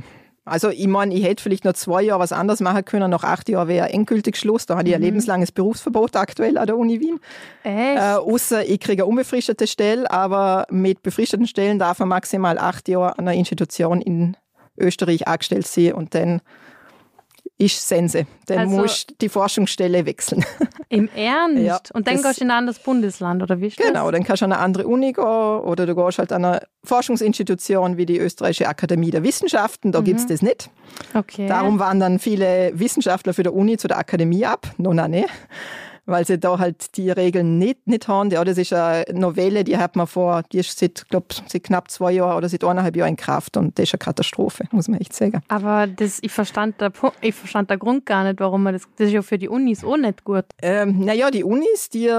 [0.47, 3.11] also ich meine, ich hätte vielleicht noch zwei Jahre was anderes machen können.
[3.11, 4.65] Nach acht Jahren wäre endgültig Schluss.
[4.65, 5.07] Da habe ich ein mhm.
[5.07, 7.19] lebenslanges Berufsverbot aktuell an der Uni Wien.
[7.65, 7.99] Echt?
[7.99, 12.89] Äh, außer ich kriege eine unbefristete Stelle, aber mit befristeten Stellen darf man maximal acht
[12.89, 14.37] Jahre an einer Institution in
[14.79, 16.41] Österreich angestellt sein und dann
[17.59, 18.27] ist Sense.
[18.47, 20.45] Dann also, musst du die Forschungsstelle wechseln.
[20.89, 21.63] Im Ernst?
[21.63, 23.87] Ja, und dann gehst du in ein anderes Bundesland, oder wie ist das?
[23.87, 26.63] Genau, dann kannst du an eine andere Uni gehen oder du gehst halt an eine
[26.85, 30.05] Forschungsinstitution wie die Österreichische Akademie der Wissenschaften, da mhm.
[30.05, 30.71] gibt es das nicht.
[31.15, 31.49] Okay.
[31.49, 35.29] Darum waren dann viele Wissenschaftler für die Uni zu der Akademie ab, noch nicht.
[36.07, 38.31] Weil sie da halt die Regeln nicht, nicht haben.
[38.31, 41.91] Ja, das ist eine Novelle, die hat man vor, die ist seit, glaub, seit knapp
[41.91, 45.01] zwei Jahren oder seit eineinhalb Jahren in Kraft und das ist eine Katastrophe, muss man
[45.01, 45.43] echt sagen.
[45.49, 49.09] Aber das, ich, verstand der, ich verstand der Grund gar nicht, warum man das, das
[49.09, 50.45] ist ja für die Unis auch nicht gut.
[50.63, 52.11] Ähm, naja, die Unis, die,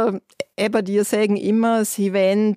[0.58, 2.56] eben, die sagen immer, sie wollen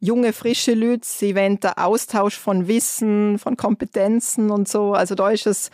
[0.00, 4.94] junge, frische Leute, sie wollen den Austausch von Wissen, von Kompetenzen und so.
[4.94, 5.70] Also da ist es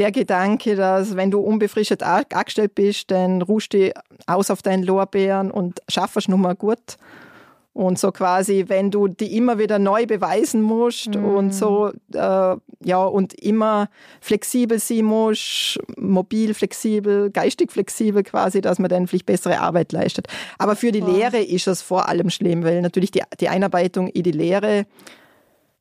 [0.00, 3.92] der Gedanke, dass wenn du unbefristet angestellt bist, dann ruhst du
[4.26, 6.96] aus auf deinen Lorbeeren und schaffst nur mal gut.
[7.72, 11.24] Und so quasi, wenn du die immer wieder neu beweisen musst mm.
[11.24, 13.88] und so, äh, ja, und immer
[14.20, 20.26] flexibel sein musst, mobil flexibel, geistig flexibel quasi, dass man dann vielleicht bessere Arbeit leistet.
[20.58, 21.14] Aber für die wow.
[21.14, 24.86] Lehre ist das vor allem schlimm, weil natürlich die, die Einarbeitung in die Lehre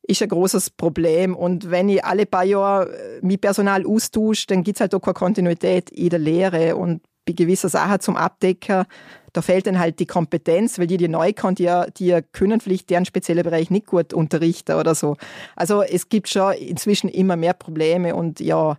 [0.09, 1.35] ist ein großes Problem.
[1.35, 5.01] Und wenn ich alle paar Jahre äh, mit Personal austausche, dann gibt es halt auch
[5.01, 6.75] keine Kontinuität in der Lehre.
[6.75, 8.85] Und bei gewisser Sachen zum Abdecken,
[9.33, 12.89] da fehlt dann halt die Kompetenz, weil die, die neu kommen, die, die können vielleicht
[12.89, 15.15] deren speziellen Bereich nicht gut unterrichten oder so.
[15.55, 18.77] Also es gibt schon inzwischen immer mehr Probleme und ja,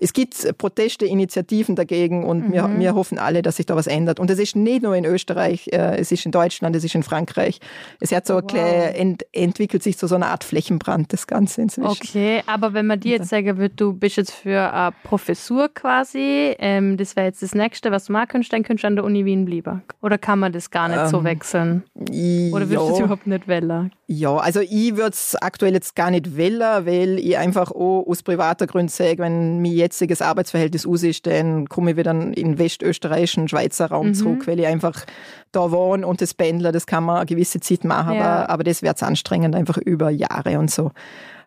[0.00, 2.52] es gibt Proteste, Initiativen dagegen und mhm.
[2.52, 4.20] wir, wir hoffen alle, dass sich da was ändert.
[4.20, 7.02] Und es ist nicht nur in Österreich, äh, es ist in Deutschland, es ist in
[7.02, 7.60] Frankreich.
[8.00, 8.94] Es hat so oh, wow.
[8.94, 11.90] ent, entwickelt sich zu so einer Art Flächenbrand, das Ganze inzwischen.
[11.90, 16.54] Okay, aber wenn man dir jetzt sagen würde, du bist jetzt für eine Professur quasi,
[16.58, 19.04] ähm, das wäre jetzt das Nächste, was du machen könntest, dann könntest du an der
[19.04, 19.82] Uni Wien bleiben.
[20.00, 21.82] Oder kann man das gar nicht ähm, so wechseln?
[21.94, 23.92] Oder würdest du es überhaupt nicht wählen?
[24.06, 28.22] Ja, also ich würde es aktuell jetzt gar nicht wählen, weil ich einfach auch aus
[28.22, 32.58] privater Gründen sage, wenn mein jetziges Arbeitsverhältnis aus ist, dann komme ich wieder in den
[32.58, 34.14] westösterreichischen Schweizer Raum mhm.
[34.14, 35.04] zurück, weil ich einfach
[35.50, 38.22] da wohne und das Pendler, das kann man eine gewisse Zeit machen, ja.
[38.22, 40.92] aber, aber das wird anstrengend, einfach über Jahre und so.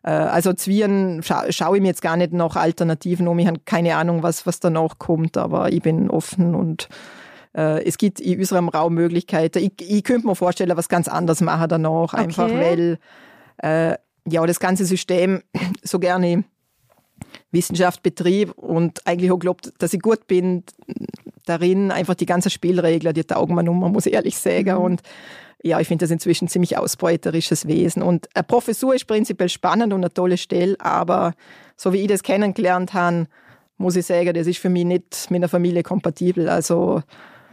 [0.04, 3.40] Äh, also Zwieren scha schaue ich mir jetzt gar nicht nach Alternativen um.
[3.40, 6.88] Ich habe keine Ahnung, was, was danach kommt, aber ich bin offen und
[7.56, 9.60] äh, es gibt in unserem Raum Möglichkeiten.
[9.60, 12.18] Ich, ich könnte mir vorstellen, was ganz anderes machen danach, okay.
[12.18, 13.00] einfach weil
[13.58, 13.96] äh,
[14.28, 15.42] ja das ganze System
[15.84, 16.44] so gerne
[17.56, 20.64] Wissenschaft betrieb und eigentlich auch glaubt, dass ich gut bin
[21.46, 24.78] darin, einfach die ganzen Spielregeln, die taugen mir Nummer, muss ich ehrlich sagen.
[24.78, 24.84] Mhm.
[24.84, 25.02] Und
[25.64, 28.04] ja, ich finde das inzwischen ziemlich ausbeuterisches Wesen.
[28.04, 31.34] Und eine Professur ist prinzipiell spannend und eine tolle Stelle, aber
[31.76, 33.28] so wie ich das kennengelernt habe,
[33.78, 36.50] muss ich sagen, das ist für mich nicht mit einer Familie kompatibel.
[36.50, 37.02] Also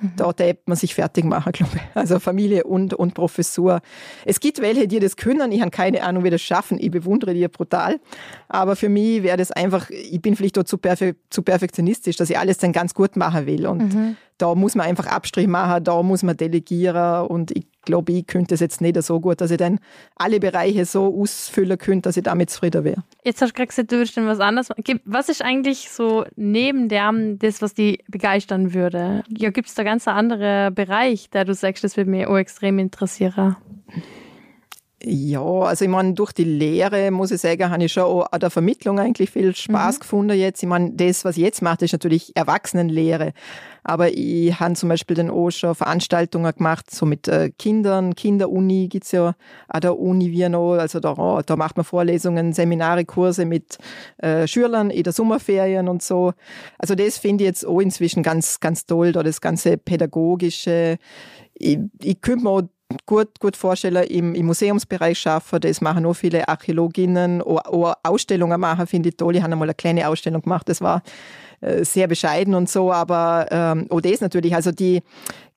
[0.02, 0.12] Mhm.
[0.16, 1.82] Da hätte man sich fertig machen, glaube ich.
[1.94, 3.80] Also Familie und, und Professur.
[4.24, 5.52] Es gibt welche, die das können.
[5.52, 6.78] Ich habe keine Ahnung, wie das schaffen.
[6.80, 8.00] Ich bewundere die brutal.
[8.48, 12.28] Aber für mich wäre das einfach, ich bin vielleicht auch zu, perfe zu perfektionistisch, dass
[12.28, 13.66] ich alles dann ganz gut machen will.
[13.66, 14.16] Und mhm.
[14.42, 17.26] Da muss man einfach Abstrich machen, da muss man delegieren.
[17.28, 19.78] Und ich glaube, ich könnte es jetzt nicht so gut, dass ich dann
[20.16, 23.04] alle Bereiche so ausfüllen könnte, dass ich damit zufrieden wäre.
[23.22, 25.00] Jetzt hast du gerade gesagt, du würdest dann was anderes machen.
[25.04, 29.22] Was ist eigentlich so neben dem das, was die begeistern würde?
[29.28, 32.80] Ja, gibt es da ganz andere Bereich, der du sagst, das würde mich auch extrem
[32.80, 33.56] interessieren?
[35.04, 38.38] Ja, also ich meine, durch die Lehre, muss ich sagen, habe ich schon auch an
[38.38, 40.00] der Vermittlung eigentlich viel Spaß mhm.
[40.00, 40.62] gefunden jetzt.
[40.62, 43.32] Ich meine, das, was ich jetzt mache, ist natürlich Erwachsenenlehre.
[43.82, 48.86] Aber ich habe zum Beispiel dann auch schon Veranstaltungen gemacht, so mit äh, Kindern, Kinderuni
[48.86, 49.34] gibt's ja
[49.66, 50.74] an der Uni Wienau.
[50.74, 53.78] Also da, da macht man Vorlesungen, Seminare, Kurse mit
[54.18, 56.32] äh, Schülern in der Sommerferien und so.
[56.78, 60.98] Also das finde ich jetzt auch inzwischen ganz, ganz toll, da das ganze pädagogische.
[61.54, 62.68] Ich, ich könnte mir
[63.06, 65.60] gut, gut vorstellen, im, im Museumsbereich schaffen.
[65.60, 67.42] Das machen auch viele Archäologinnen.
[67.42, 69.36] Auch, auch Ausstellungen machen, finde ich toll.
[69.36, 70.68] Ich habe einmal eine kleine Ausstellung gemacht.
[70.68, 71.02] Das war
[71.82, 75.02] sehr bescheiden und so, aber ähm, das natürlich, also die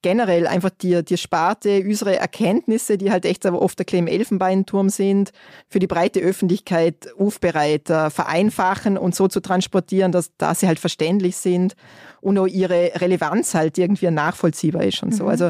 [0.05, 4.89] generell einfach die, die Sparte, unsere Erkenntnisse, die halt echt aber oft ein kleiner Elfenbeinturm
[4.89, 5.31] sind,
[5.67, 11.37] für die breite Öffentlichkeit aufbereiten, vereinfachen und so zu transportieren, dass, dass sie halt verständlich
[11.37, 11.75] sind
[12.21, 15.17] und auch ihre Relevanz halt irgendwie nachvollziehbar ist und mhm.
[15.17, 15.25] so.
[15.25, 15.49] Also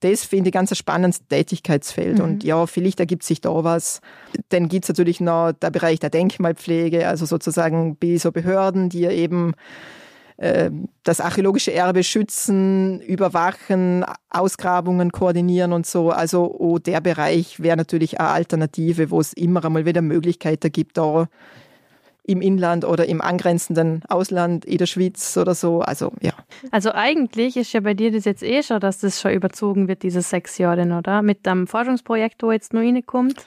[0.00, 2.20] das finde ich ganz ein spannendes Tätigkeitsfeld.
[2.20, 2.24] Mhm.
[2.24, 4.00] Und ja, vielleicht ergibt sich da was.
[4.48, 9.00] Dann gibt es natürlich noch der Bereich der Denkmalpflege, also sozusagen bei so Behörden, die
[9.00, 9.56] ja eben äh,
[11.02, 16.10] das archäologische Erbe schützen, überwachen, Ausgrabungen koordinieren und so.
[16.10, 20.96] Also oh, der Bereich wäre natürlich eine Alternative, wo es immer einmal wieder Möglichkeiten gibt,
[20.96, 21.28] da
[22.24, 25.80] im Inland oder im angrenzenden Ausland, in der Schweiz oder so.
[25.80, 26.32] Also ja.
[26.70, 30.02] Also eigentlich ist ja bei dir das jetzt eh schon, dass das schon überzogen wird,
[30.02, 31.20] diese sechs Jahre, oder?
[31.20, 33.44] Mit dem Forschungsprojekt, wo jetzt noch reinkommt.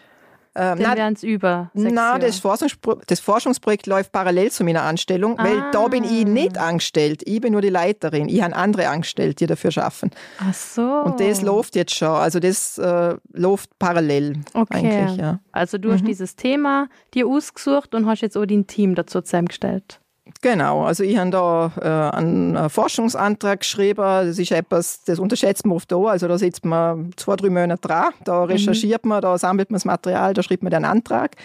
[0.55, 4.83] Ähm, Dann wären es über sechs Na, das, Forschungspro das Forschungsprojekt läuft parallel zu meiner
[4.83, 5.43] Anstellung, ah.
[5.43, 7.23] weil da bin ich nicht angestellt.
[7.25, 8.29] Ich bin nur die Leiterin.
[8.29, 10.11] Ich habe andere angestellt, die dafür schaffen.
[10.39, 10.81] Ach so.
[10.81, 12.09] Und das läuft jetzt schon.
[12.09, 14.77] Also das äh, läuft parallel okay.
[14.77, 15.17] eigentlich.
[15.17, 15.39] Ja.
[15.51, 15.93] Also du mhm.
[15.93, 19.99] hast dieses Thema dir ausgesucht und hast jetzt auch dein Team dazu zusammengestellt.
[20.41, 24.01] Genau, also ich habe da äh, einen Forschungsantrag geschrieben.
[24.01, 25.97] Das ist etwas, das unterschätzt man oft da.
[25.97, 29.09] Also da sitzt man zwei, drei Monate dran, da recherchiert mhm.
[29.09, 31.36] man, da sammelt man das Material, da schreibt man den Antrag.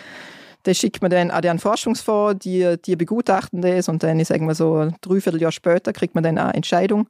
[0.62, 4.44] Das schickt man dann an den Forschungsfonds, die, die begutachten das und dann, ich sage
[4.44, 7.08] mal so, dreiviertel Jahr später kriegt man dann eine Entscheidung.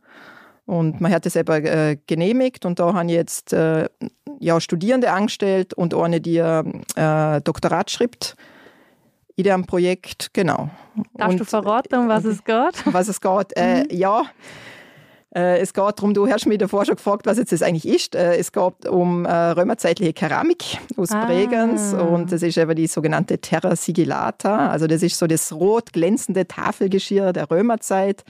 [0.65, 3.89] Und man hat das eben äh, genehmigt und da haben jetzt äh,
[4.39, 8.37] ja, Studierende angestellt und eine, die äh, Doktorat schreibt
[9.39, 10.69] in dem Projekt, genau.
[11.15, 12.87] Darfst und, du verraten, um was es geht?
[12.87, 13.57] Um was es geht?
[13.57, 13.87] Äh, mhm.
[13.91, 14.25] Ja,
[15.33, 18.17] äh, es geht darum, du hast mich davor schon gefragt, was jetzt das eigentlich ist.
[18.17, 21.25] Äh, es geht um äh, römerzeitliche Keramik aus ah.
[21.25, 24.71] Bregenz und das ist eben die sogenannte Terra Sigillata.
[24.71, 28.25] Also das ist so das rot glänzende Tafelgeschirr der Römerzeit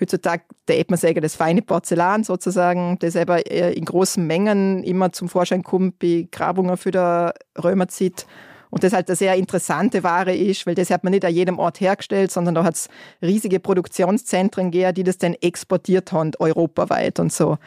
[0.00, 5.28] heutzutage darf man sagen, das feine Porzellan sozusagen, das aber in großen Mengen immer zum
[5.28, 8.26] Vorschein kommt bei Grabungen für der Römerzeit.
[8.72, 11.58] Und das halt eine sehr interessante Ware ist, weil das hat man nicht an jedem
[11.58, 12.88] Ort hergestellt, sondern da hat es
[13.20, 17.58] riesige Produktionszentren gegeben, die das dann exportiert haben, europaweit und so.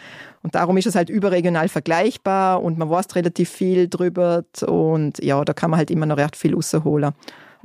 [0.42, 5.46] Und darum ist es halt überregional vergleichbar und man weiß relativ viel drüber und ja,
[5.46, 7.14] da kann man halt immer noch recht viel rausholen.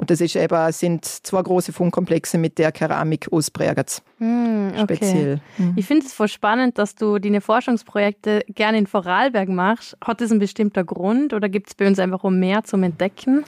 [0.01, 4.01] Und das ist eben, sind zwei große Fundkomplexe mit der Keramik aus Bregenz.
[4.18, 4.96] Mm, okay.
[4.96, 5.40] Speziell.
[5.59, 5.74] Mhm.
[5.76, 9.98] Ich finde es voll spannend, dass du deine Forschungsprojekte gerne in Vorarlberg machst.
[10.03, 13.44] Hat das einen bestimmten Grund oder gibt es bei uns einfach um mehr zum Entdecken?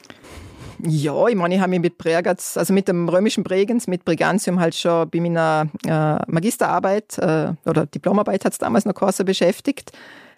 [0.85, 4.61] Ja, ich meine, ich habe mich mit Bregenz, also mit dem römischen Bregenz, mit Brigantium
[4.61, 9.93] halt schon bei meiner äh, Magisterarbeit äh, oder Diplomarbeit hat es damals noch Kurse beschäftigt.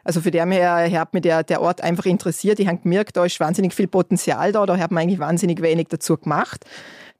[0.05, 2.61] Also für dem her hat mich der, der Ort einfach interessiert.
[2.61, 5.88] Ich habe gemerkt, da ist wahnsinnig viel Potenzial da, da hat man eigentlich wahnsinnig wenig
[5.88, 6.64] dazu gemacht.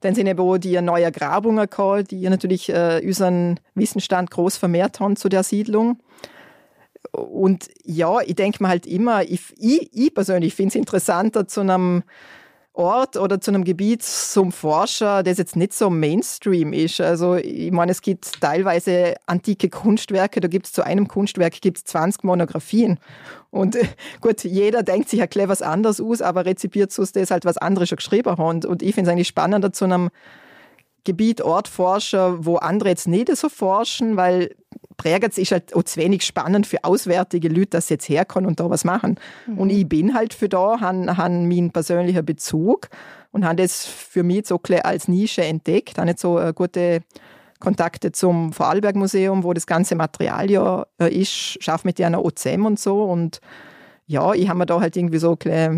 [0.01, 5.01] Dann sind eben auch die neue Grabungen gehabt, die natürlich äh, unseren Wissensstand groß vermehrt
[5.01, 5.99] haben zu der Siedlung.
[7.13, 11.61] Und ja, ich denke mir halt immer, ich, ich, ich persönlich finde es interessanter, zu
[11.61, 12.03] einem
[12.77, 17.01] Ort oder zu einem Gebiet zum Forscher, das jetzt nicht so Mainstream ist.
[17.01, 21.85] Also ich meine, es gibt teilweise antike Kunstwerke, da gibt es zu einem Kunstwerk gibt's
[21.85, 22.99] 20 Monographien.
[23.51, 23.87] Und äh,
[24.21, 27.59] gut, jeder denkt sich ja clever was anderes aus, aber rezipiert so das halt was
[27.59, 28.65] anderes schon geschrieben haben.
[28.65, 30.11] Und ich finde es eigentlich spannender zu einem
[31.05, 34.55] Gebiet, Ort forschen, wo andere jetzt nicht so forschen, weil
[34.97, 38.61] Bregenz ist halt auch zu wenig spannend für auswärtige Leute, dass sie jetzt herkommen und
[38.61, 39.17] da was machen.
[39.47, 39.59] Mhm.
[39.59, 42.89] Und ich bin halt für da, habe hab meinen persönlichen Bezug
[43.33, 47.01] und habe das für mich so als Nische entdeckt, habe nicht so äh, gute
[47.61, 52.33] Kontakte zum Vorarlberg Museum, wo das ganze Material ja äh, ist, schaffe mit denen auch
[52.33, 53.41] zusammen und so und
[54.07, 55.69] ja, ich habe mir da halt irgendwie so äh,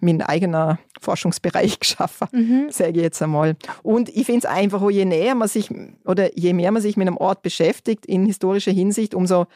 [0.00, 2.66] meinen eigenen Forschungsbereich geschaffen, mhm.
[2.70, 3.56] sage ich jetzt einmal.
[3.82, 5.70] Und ich finde es einfach, je näher man sich
[6.04, 9.46] oder je mehr man sich mit einem Ort beschäftigt in historischer Hinsicht, umso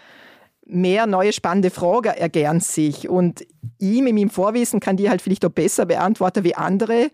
[0.67, 3.09] mehr neue spannende Fragen ergären sich.
[3.09, 3.47] Und
[3.79, 7.11] ich mit meinem Vorwissen kann die halt vielleicht auch besser beantworten wie andere,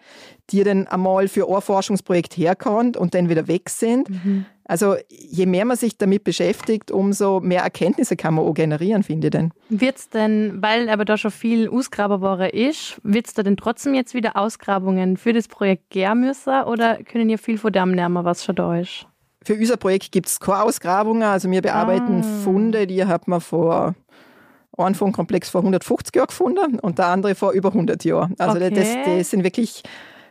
[0.50, 4.08] die dann einmal für ein Forschungsprojekt herkommen und dann wieder weg sind.
[4.08, 4.46] Mhm.
[4.70, 9.26] Also je mehr man sich damit beschäftigt, umso mehr Erkenntnisse kann man auch generieren, finde
[9.26, 9.50] ich denn.
[9.68, 13.94] Wird es denn, weil aber da schon viel ausgraberbarer ist, wird es da denn trotzdem
[13.94, 18.24] jetzt wieder Ausgrabungen für das Projekt gern müssen oder können ihr viel von dem nehmen,
[18.24, 19.08] was schon da ist?
[19.42, 21.24] Für unser Projekt gibt es keine Ausgrabungen.
[21.24, 22.44] Also wir bearbeiten ah.
[22.44, 23.96] Funde, die hat man vor
[24.78, 28.36] einen Fundkomplex vor 150 Jahren gefunden und der andere vor über 100 Jahren.
[28.38, 28.70] Also okay.
[28.70, 29.82] das, das sind wirklich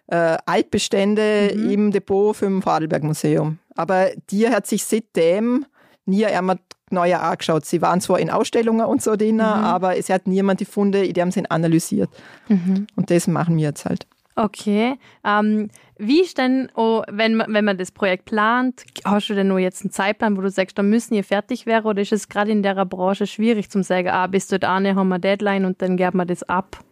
[0.08, 1.70] äh, Altbestände mhm.
[1.70, 3.60] im Depot vom Vorarlberg Museum.
[3.80, 5.66] Aber die hat sich seitdem
[6.06, 6.60] nie einmal
[6.90, 7.64] neuer angeschaut.
[7.64, 9.42] Sie waren zwar in Ausstellungen und so drin, mhm.
[9.42, 12.10] aber es hat niemand die Funde in dem Sinn analysiert.
[12.50, 12.88] Mhm.
[12.98, 14.06] Und das machen wir jetzt halt.
[14.36, 14.96] Okay.
[15.24, 19.60] Ähm, wie ist denn, oh, wenn, wenn man das Projekt plant, hast du denn nur
[19.60, 22.52] jetzt einen Zeitplan, wo du sagst, da müssen ihr fertig werden oder ist es gerade
[22.52, 25.96] in der Branche schwierig zu sagen, ah, bis dort eine haben wir Deadline und dann
[25.96, 26.84] geben wir das ab?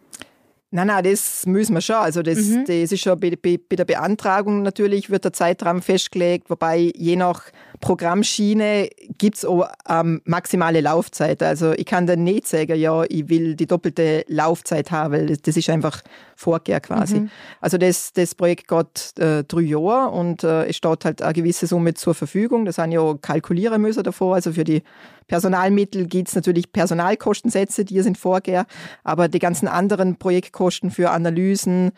[0.70, 1.96] Nein, nein, das müssen wir schon.
[1.96, 2.64] Also das, mhm.
[2.66, 7.16] das ist schon bei, bei, bei, der Beantragung natürlich, wird der Zeitrahmen festgelegt, wobei je
[7.16, 7.44] nach
[7.80, 11.42] Programmschiene gibt es auch ähm, maximale Laufzeit.
[11.42, 15.42] Also ich kann dann nicht sagen, ja, ich will die doppelte Laufzeit haben, weil das,
[15.42, 16.02] das ist einfach
[16.34, 17.20] Vorkehr quasi.
[17.20, 17.30] Mhm.
[17.60, 21.66] Also das, das Projekt geht äh, drei Jahre und äh, es steht halt eine gewisse
[21.66, 22.64] Summe zur Verfügung.
[22.64, 24.34] Das sind ja kalkulieren müssen davor.
[24.34, 24.82] Also für die
[25.28, 28.66] Personalmittel gibt es natürlich Personalkostensätze, die sind Vorkehr,
[29.04, 31.92] aber die ganzen anderen Projektkosten für Analysen,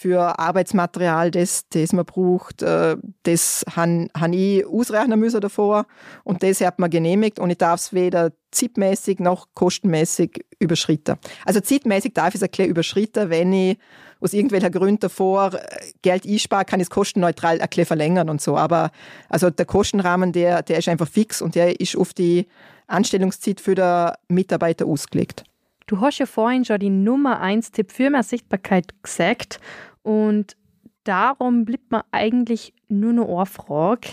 [0.00, 5.84] für Arbeitsmaterial, das, das man braucht, äh, das habe ich ausrechnen müssen davor
[6.24, 11.18] und das hat man genehmigt und ich darf es weder zeitmäßig noch kostenmäßig überschritten.
[11.44, 13.76] Also zeitmäßig darf ich es bisschen überschritten, wenn ich
[14.20, 15.58] aus irgendwelchen Gründen davor äh,
[16.00, 18.56] Geld einspare, kann ich es kostenneutral bisschen verlängern und so.
[18.56, 18.92] Aber
[19.28, 22.46] also der Kostenrahmen, der, der ist einfach fix und der ist auf die
[22.86, 25.44] Anstellungszeit für den Mitarbeiter ausgelegt.
[25.90, 29.58] Du hast ja vorhin schon die Nummer 1 Tipp für mehr Sichtbarkeit gesagt
[30.02, 30.56] und
[31.04, 34.08] darum bleibt mir eigentlich nur eine Frage.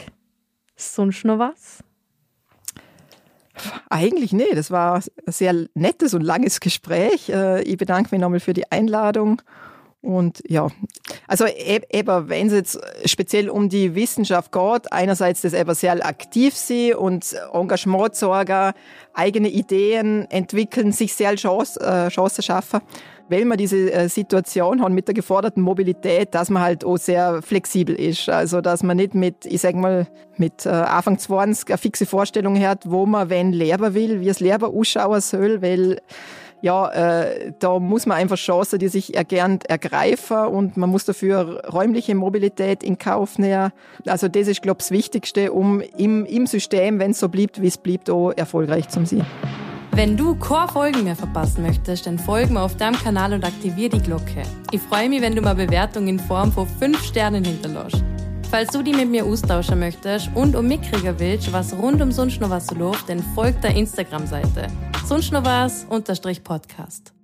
[0.75, 1.83] Sonst noch was?
[3.89, 7.29] Eigentlich nee, das war ein sehr nettes und langes Gespräch.
[7.29, 9.41] Äh, ich bedanke mich nochmal für die Einladung.
[10.01, 10.67] Und ja,
[11.27, 16.05] also e-, eben, wenn es jetzt speziell um die Wissenschaft geht, einerseits das eben sehr
[16.05, 18.73] aktiv sie und Engagement sorgen,
[19.13, 22.81] eigene Ideen entwickeln, sich sehr Chance, äh, Chancen schaffen
[23.29, 27.41] weil wir diese äh, Situation haben mit der geforderten Mobilität, dass man halt auch sehr
[27.41, 28.29] flexibel ist.
[28.29, 32.59] Also, dass man nicht mit, ich sag mal, mit äh, Anfang 20 eine fixe Vorstellung
[32.59, 35.99] hat, wo man wenn leben will, wie es Leben ausschauen soll, weil
[36.61, 41.63] ja, äh, da muss man einfach Chancen, die sich gern ergreifen und man muss dafür
[41.71, 43.71] räumliche Mobilität in Kauf nehmen.
[44.05, 47.61] Also das ist, glaube ich, das Wichtigste, um im, im System, wenn es so bleibt,
[47.61, 49.25] wie es bleibt, auch erfolgreich zu sein.
[49.91, 54.01] Wenn du Core-Folgen mehr verpassen möchtest, dann folg mir auf deinem Kanal und aktiviere die
[54.01, 54.43] Glocke.
[54.71, 58.03] Ich freue mich, wenn du mal Bewertung in Form von 5 Sternen hinterlässt.
[58.49, 62.39] Falls du die mit mir austauschen möchtest und um mitkriegen willst, was rund um sonst
[62.39, 64.67] so läuft, dann folg der Instagram-Seite.
[65.05, 67.16] Sonst noch was, unterstrich Podcast.